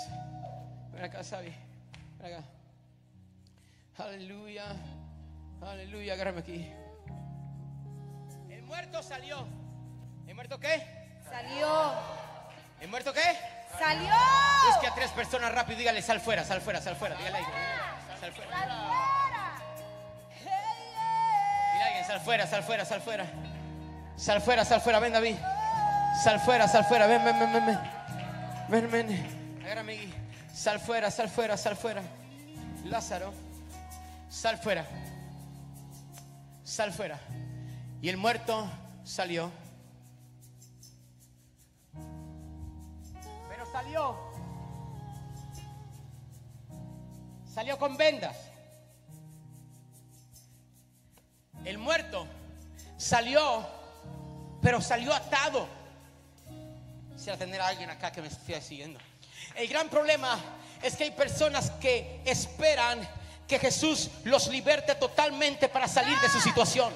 [0.91, 1.53] Ven acá, Sabi.
[2.19, 2.43] Ven acá.
[3.97, 4.76] Aleluya.
[5.61, 6.13] Aleluya.
[6.13, 6.74] Agárrame aquí.
[8.49, 9.45] El muerto salió.
[10.28, 10.84] ¿El muerto qué?
[11.30, 11.93] Salió.
[12.80, 13.38] ¿El muerto qué?
[13.78, 14.13] Salió.
[14.67, 17.15] Busque a tres personas rápido y dígale sal fuera, sal fuera, sal fuera.
[17.15, 17.43] Dígale ahí.
[18.19, 18.51] Sal fuera.
[21.74, 23.26] Dile a alguien, sal fuera, sal fuera, sal fuera.
[24.17, 25.36] Sal fuera, sal fuera, ven David.
[26.24, 27.80] Sal fuera, sal fuera, ven, ven, ven, ven.
[28.69, 29.07] Ven, ven.
[29.07, 29.59] ven.
[29.63, 30.13] Agárrame aquí.
[30.53, 32.03] Sal fuera, sal fuera, sal fuera.
[32.86, 33.34] Lázaro,
[34.30, 34.86] sal fuera.
[36.63, 37.19] Sal fuera.
[38.03, 38.69] Y el muerto
[39.03, 39.51] salió.
[43.49, 44.15] Pero salió.
[47.51, 48.38] Salió con vendas.
[51.65, 52.28] El muerto
[52.97, 53.65] salió,
[54.61, 55.81] pero salió atado.
[57.22, 58.99] Quisiera tener a alguien acá que me esté siguiendo.
[59.53, 60.39] El gran problema
[60.82, 63.07] es que hay personas que esperan
[63.47, 66.91] que Jesús los liberte totalmente para salir de su situación.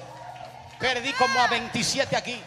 [0.80, 2.42] Perdí como a 27 aquí.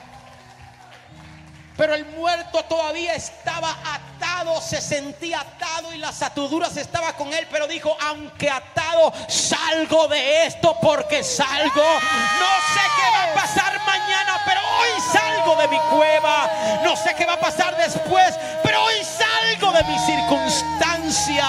[1.80, 7.48] Pero el muerto todavía estaba atado, se sentía atado y las ataduras estaba con él.
[7.50, 11.82] Pero dijo, aunque atado, salgo de esto porque salgo.
[11.82, 16.50] No sé qué va a pasar mañana, pero hoy salgo de mi cueva.
[16.84, 21.46] No sé qué va a pasar después, pero hoy salgo de mi circunstancia.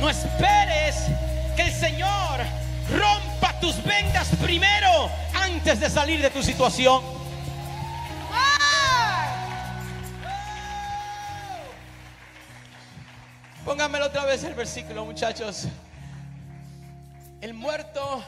[0.00, 0.96] No esperes
[1.54, 2.57] que el Señor
[2.90, 7.02] rompa tus vendas primero antes de salir de tu situación.
[13.64, 15.66] Pónganmelo otra vez el versículo, muchachos.
[17.42, 18.24] El muerto,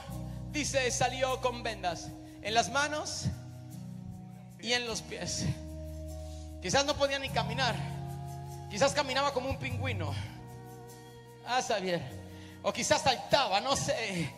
[0.53, 2.09] dice, salió con vendas
[2.43, 3.25] en las manos
[4.61, 5.47] y en los pies.
[6.61, 7.75] Quizás no podía ni caminar.
[8.71, 10.15] Quizás caminaba como un pingüino.
[11.47, 12.03] Ah, Xavier.
[12.63, 14.31] O quizás saltaba, no sé.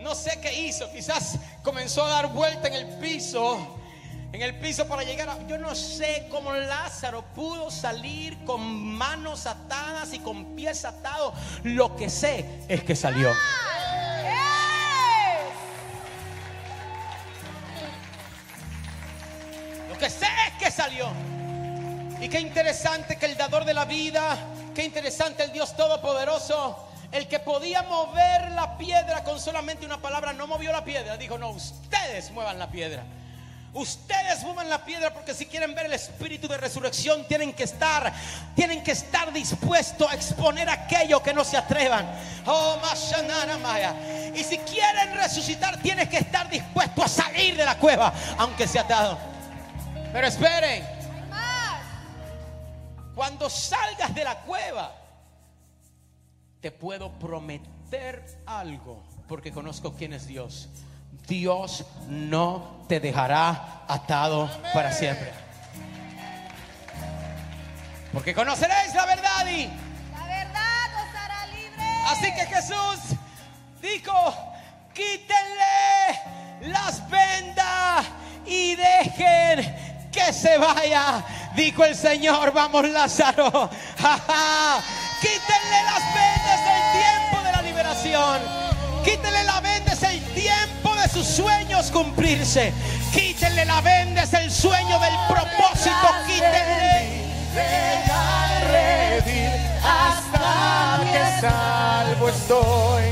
[0.00, 0.90] No sé qué hizo.
[0.90, 3.76] Quizás comenzó a dar vuelta en el piso.
[4.32, 5.46] En el piso para llegar a...
[5.46, 11.34] Yo no sé cómo Lázaro pudo salir con manos atadas y con pies atados.
[11.64, 13.32] Lo que sé es que salió.
[19.88, 21.08] Lo que sé es que salió.
[22.20, 24.38] Y qué interesante que el dador de la vida,
[24.74, 30.32] qué interesante el Dios Todopoderoso, el que podía mover la piedra con solamente una palabra,
[30.32, 31.16] no movió la piedra.
[31.16, 33.02] Dijo, no, ustedes muevan la piedra.
[33.72, 38.12] Ustedes muevan la piedra porque si quieren ver el espíritu de resurrección tienen que estar,
[38.56, 42.04] tienen que estar dispuestos a exponer aquello que no se atrevan.
[42.46, 42.78] Oh,
[43.62, 43.94] Maya.
[44.34, 48.82] Y si quieren resucitar, tienes que estar dispuesto a salir de la cueva, aunque sea
[48.82, 49.18] atado.
[50.12, 50.84] Pero esperen,
[53.14, 54.99] cuando salgas de la cueva,
[56.60, 60.68] te puedo prometer algo, porque conozco quién es Dios.
[61.26, 65.32] Dios no te dejará atado para siempre.
[68.12, 69.66] Porque conoceréis la verdad y
[70.12, 71.84] La verdad os hará libre.
[72.08, 73.16] Así que Jesús
[73.80, 74.34] dijo,
[74.92, 78.06] quítenle las vendas
[78.44, 81.24] y dejen que se vaya.
[81.54, 83.70] Dijo el Señor, vamos Lázaro.
[84.00, 84.99] Ja, ja.
[85.20, 88.40] Quítenle las vendas el tiempo de la liberación.
[89.04, 92.72] Quítenle la venda es el tiempo de sus sueños cumplirse.
[93.12, 96.08] Quítenle la venda es el sueño del propósito.
[96.26, 97.20] Quítenle.
[99.84, 103.02] Hasta que salvo estoy.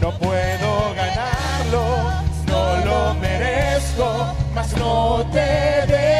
[0.00, 6.15] No puedo ganarlo, no lo merezco, mas no te dejas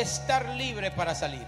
[0.00, 1.46] estar libre para salir.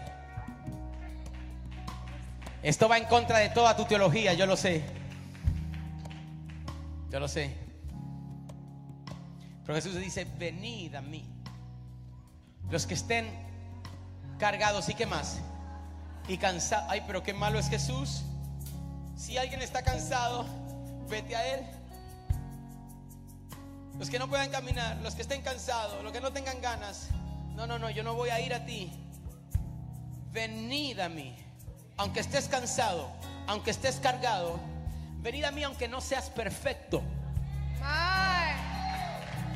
[2.63, 4.85] Esto va en contra de toda tu teología, yo lo sé.
[7.11, 7.55] Yo lo sé.
[9.65, 11.25] Pero Jesús dice, venid a mí.
[12.71, 13.29] Los que estén
[14.39, 15.41] cargados y qué más.
[16.29, 16.87] Y cansados.
[16.89, 18.23] Ay, pero qué malo es Jesús.
[19.17, 20.47] Si alguien está cansado,
[21.09, 21.67] vete a Él.
[23.99, 27.09] Los que no puedan caminar, los que estén cansados, los que no tengan ganas.
[27.55, 28.93] No, no, no, yo no voy a ir a ti.
[30.33, 31.37] Venid a mí.
[31.97, 33.11] Aunque estés cansado,
[33.47, 34.59] aunque estés cargado,
[35.19, 37.03] venid a mí aunque no seas perfecto.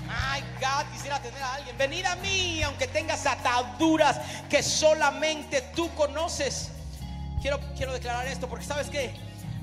[0.07, 1.76] My God, quisiera tener a alguien.
[1.78, 6.70] Venid a mí aunque tengas ataduras que solamente tú conoces.
[7.40, 9.14] Quiero, quiero declarar esto porque sabes que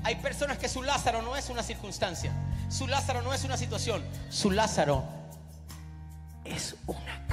[0.02, 2.32] hay personas que su Lázaro no es una circunstancia.
[2.68, 4.04] Su Lázaro no es una situación.
[4.30, 5.04] Su Lázaro
[6.44, 7.23] es una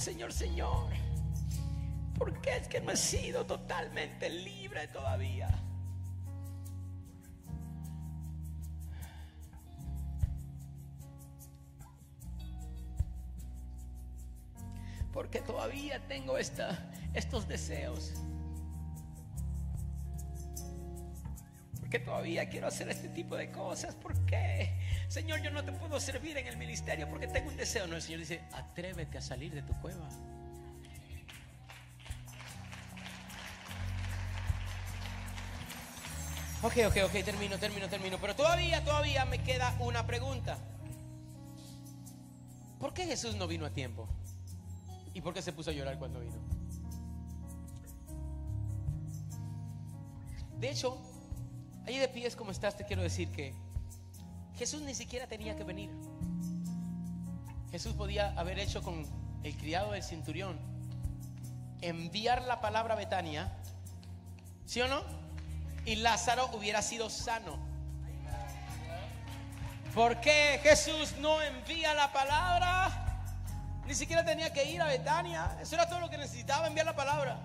[0.00, 0.88] Señor, Señor,
[2.16, 5.50] ¿por qué es que no he sido totalmente libre todavía?
[15.12, 18.14] Porque todavía tengo esta, estos deseos.
[21.90, 23.96] Porque todavía quiero hacer este tipo de cosas.
[23.96, 24.78] ¿Por qué?
[25.08, 27.88] Señor, yo no te puedo servir en el ministerio porque tengo un deseo.
[27.88, 30.08] No, el Señor dice, atrévete a salir de tu cueva.
[36.62, 38.18] Ok, ok, ok, termino, termino, termino.
[38.20, 40.58] Pero todavía, todavía me queda una pregunta.
[42.78, 44.08] ¿Por qué Jesús no vino a tiempo?
[45.12, 46.36] ¿Y por qué se puso a llorar cuando vino?
[50.60, 51.09] De hecho,
[51.90, 53.52] ahí de pies como estás, te quiero decir que
[54.56, 55.90] Jesús ni siquiera tenía que venir.
[57.72, 59.04] Jesús podía haber hecho con
[59.42, 60.58] el criado del centurión,
[61.80, 63.52] enviar la palabra a Betania,
[64.66, 65.02] ¿sí o no?
[65.84, 67.58] Y Lázaro hubiera sido sano.
[69.92, 73.24] ¿Por qué Jesús no envía la palabra?
[73.86, 75.58] Ni siquiera tenía que ir a Betania.
[75.60, 77.40] Eso era todo lo que necesitaba, enviar la palabra.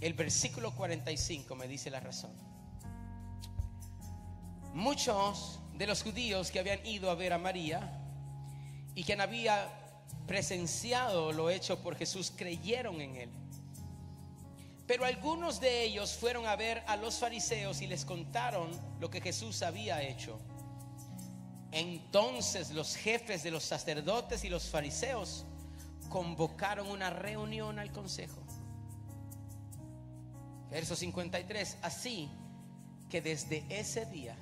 [0.00, 2.47] El versículo 45 me dice la razón.
[4.78, 8.00] Muchos de los judíos que habían ido a ver a María
[8.94, 9.68] y quien había
[10.28, 13.30] presenciado lo hecho por Jesús creyeron en él.
[14.86, 18.70] Pero algunos de ellos fueron a ver a los fariseos y les contaron
[19.00, 20.38] lo que Jesús había hecho.
[21.72, 25.44] Entonces los jefes de los sacerdotes y los fariseos
[26.08, 28.40] convocaron una reunión al consejo.
[30.70, 31.78] Verso 53.
[31.82, 32.30] Así
[33.10, 34.36] que desde ese día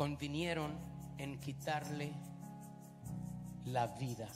[0.00, 0.78] convinieron
[1.18, 2.10] en quitarle
[3.66, 4.28] la vida.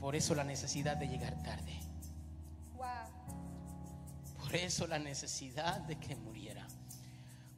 [0.00, 1.72] Por eso la necesidad de llegar tarde.
[2.74, 4.40] Wow.
[4.40, 6.66] Por eso la necesidad de que muriera.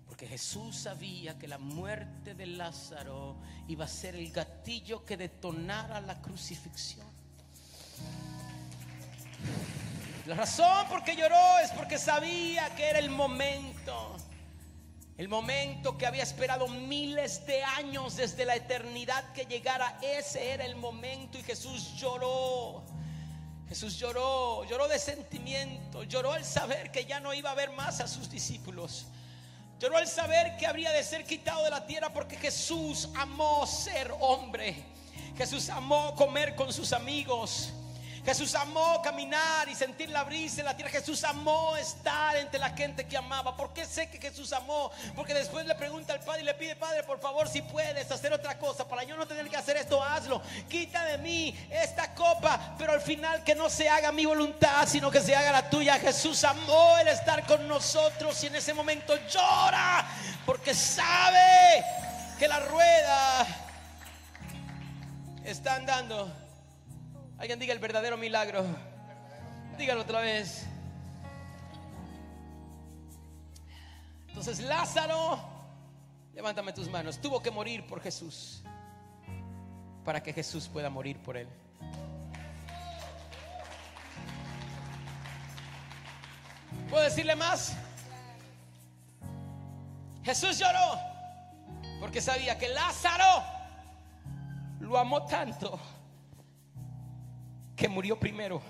[0.06, 3.38] Porque Jesús sabía que la muerte de Lázaro
[3.68, 7.06] iba a ser el gatillo que detonara la crucifixión.
[10.26, 14.18] La razón por qué lloró es porque sabía que era el momento.
[15.18, 19.98] El momento que había esperado miles de años desde la eternidad que llegara.
[20.02, 22.82] Ese era el momento y Jesús lloró.
[23.66, 28.00] Jesús lloró, lloró de sentimiento, lloró al saber que ya no iba a ver más
[28.00, 29.06] a sus discípulos.
[29.80, 34.12] Lloró al saber que habría de ser quitado de la tierra porque Jesús amó ser
[34.20, 34.84] hombre.
[35.36, 37.72] Jesús amó comer con sus amigos.
[38.26, 40.90] Jesús amó caminar y sentir la brisa en la tierra.
[40.90, 43.56] Jesús amó estar entre la gente que amaba.
[43.56, 44.90] ¿Por qué sé que Jesús amó?
[45.14, 48.32] Porque después le pregunta al Padre y le pide, Padre, por favor, si puedes hacer
[48.32, 48.88] otra cosa.
[48.88, 50.42] Para yo no tener que hacer esto, hazlo.
[50.68, 52.74] Quita de mí esta copa.
[52.76, 55.96] Pero al final que no se haga mi voluntad, sino que se haga la tuya.
[56.00, 60.04] Jesús amó el estar con nosotros y en ese momento llora.
[60.44, 61.84] Porque sabe
[62.40, 63.46] que la rueda
[65.44, 66.45] está andando.
[67.38, 68.64] Alguien diga el verdadero milagro.
[69.76, 70.66] Dígalo otra vez.
[74.28, 75.38] Entonces Lázaro,
[76.34, 78.62] levántame tus manos, tuvo que morir por Jesús
[80.04, 81.48] para que Jesús pueda morir por él.
[86.88, 87.76] ¿Puedo decirle más?
[90.22, 91.00] Jesús lloró
[92.00, 93.42] porque sabía que Lázaro
[94.80, 95.80] lo amó tanto
[97.76, 98.62] que murió primero.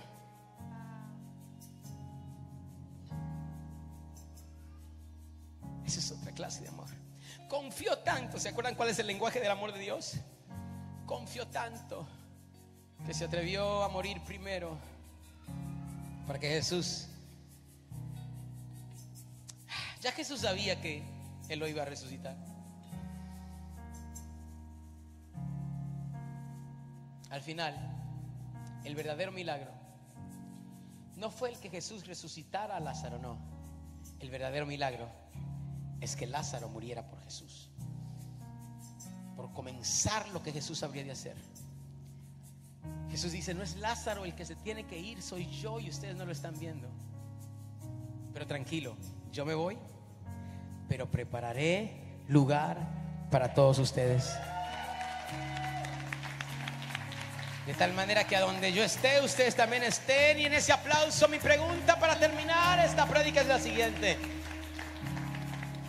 [5.87, 6.89] Esa es otra clase de amor.
[7.49, 10.15] Confió tanto, ¿se acuerdan cuál es el lenguaje del amor de Dios?
[11.07, 12.07] Confió tanto
[13.07, 14.77] que se atrevió a morir primero
[16.27, 17.07] para que Jesús,
[20.01, 21.05] ya Jesús sabía que
[21.49, 22.37] Él lo iba a resucitar.
[27.31, 28.06] Al final,
[28.87, 29.71] el verdadero milagro
[31.17, 33.39] no fue el que Jesús resucitara a Lázaro, no.
[34.21, 35.09] El verdadero milagro
[36.01, 37.71] es que Lázaro muriera por Jesús.
[39.35, 41.37] Por comenzar lo que Jesús habría de hacer.
[43.11, 46.17] Jesús dice, no es Lázaro el que se tiene que ir, soy yo y ustedes
[46.17, 46.89] no lo están viendo.
[48.33, 48.97] Pero tranquilo,
[49.33, 49.79] yo me voy,
[50.89, 54.31] pero prepararé lugar para todos ustedes.
[57.67, 60.39] De tal manera que a donde yo esté, ustedes también estén.
[60.39, 64.17] Y en ese aplauso, mi pregunta para terminar esta prédica es la siguiente.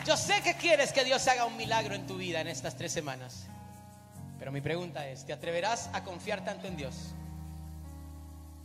[0.04, 2.92] Yo sé que quieres que Dios haga un milagro en tu vida en estas tres
[2.92, 3.46] semanas.
[4.40, 7.14] Pero mi pregunta es, ¿te atreverás a confiar tanto en Dios?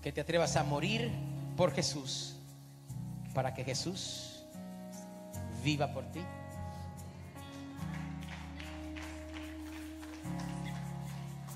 [0.01, 1.11] Que te atrevas a morir
[1.57, 2.37] por Jesús
[3.35, 4.45] para que Jesús
[5.63, 6.21] viva por ti.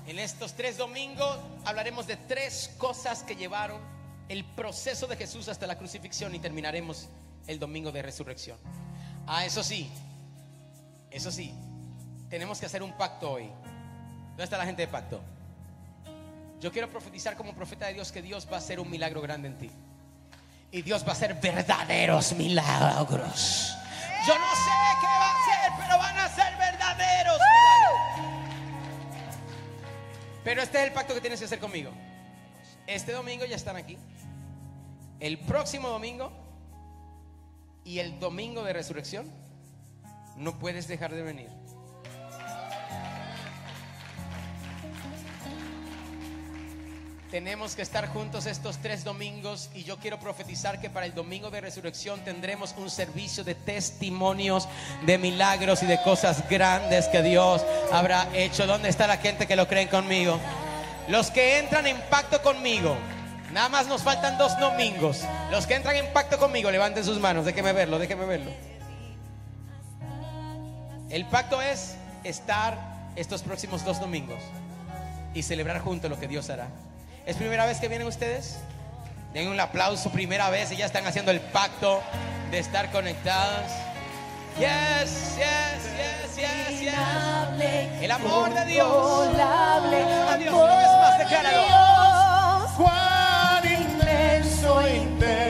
[0.07, 3.81] En estos tres domingos hablaremos de tres cosas que llevaron
[4.29, 7.09] el proceso de Jesús hasta la crucifixión y terminaremos
[7.45, 8.57] el domingo de resurrección.
[9.27, 9.91] Ah, eso sí,
[11.11, 11.53] eso sí,
[12.29, 13.49] tenemos que hacer un pacto hoy.
[14.29, 15.19] ¿Dónde está la gente de pacto?
[16.61, 19.49] Yo quiero profetizar como profeta de Dios que Dios va a hacer un milagro grande
[19.49, 19.71] en ti.
[20.71, 23.75] Y Dios va a hacer verdaderos milagros.
[24.25, 28.36] Yo no sé qué va a hacer, pero van a ser verdaderos milagros.
[30.47, 31.91] Pero este es el pacto que tienes que hacer conmigo.
[32.87, 33.97] Este domingo ya están aquí.
[35.19, 36.31] El próximo domingo
[37.83, 39.29] y el domingo de resurrección
[40.37, 41.49] no puedes dejar de venir.
[47.31, 51.49] Tenemos que estar juntos estos tres domingos y yo quiero profetizar que para el domingo
[51.49, 54.69] de resurrección tendremos un servicio de testimonios,
[55.05, 58.65] de milagros y de cosas grandes que Dios habrá hecho.
[58.65, 60.39] ¿Dónde está la gente que lo creen conmigo?
[61.09, 62.95] Los que entran en pacto conmigo,
[63.51, 65.21] nada más nos faltan dos domingos.
[65.51, 68.51] Los que entran en pacto conmigo, levanten sus manos, déjenme verlo, déjenme verlo.
[71.09, 72.77] El pacto es estar
[73.17, 74.39] estos próximos dos domingos
[75.33, 76.69] y celebrar juntos lo que Dios hará.
[77.27, 78.59] ¿Es primera vez que vienen ustedes?
[79.33, 82.01] Den un aplauso, primera vez y ya están haciendo el pacto
[82.51, 83.69] de estar conectados.
[84.57, 86.93] Yes, yes, yes, yes, yes.
[88.01, 88.87] El amor de Dios.
[89.35, 91.63] Adiós, una vez más, decláralo.
[92.77, 95.46] Cuán inmenso, interminable,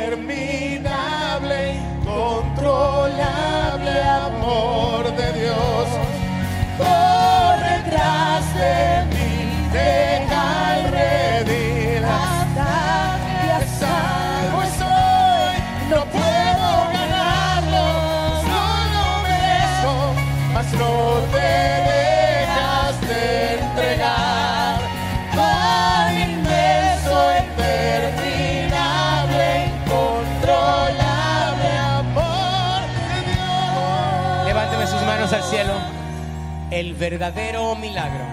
[36.78, 38.24] El verdadero milagro.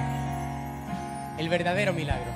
[1.38, 2.30] El verdadero milagro.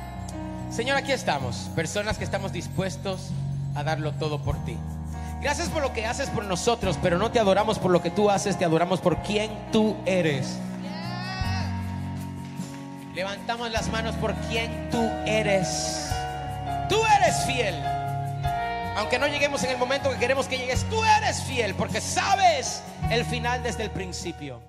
[0.71, 1.69] Señor, aquí estamos.
[1.77, 3.29] Personas que estamos dispuestos
[3.75, 4.75] a darlo todo por ti.
[5.43, 8.31] Gracias por lo que haces por nosotros, pero no te adoramos por lo que tú
[8.31, 10.57] haces, te adoramos por quien tú eres.
[13.15, 16.09] Levantamos las manos por quien tú eres.
[16.89, 17.75] Tú eres fiel.
[18.97, 22.83] Aunque no lleguemos en el momento que queremos que llegues, tú eres fiel porque sabes
[23.11, 24.68] el final desde el principio.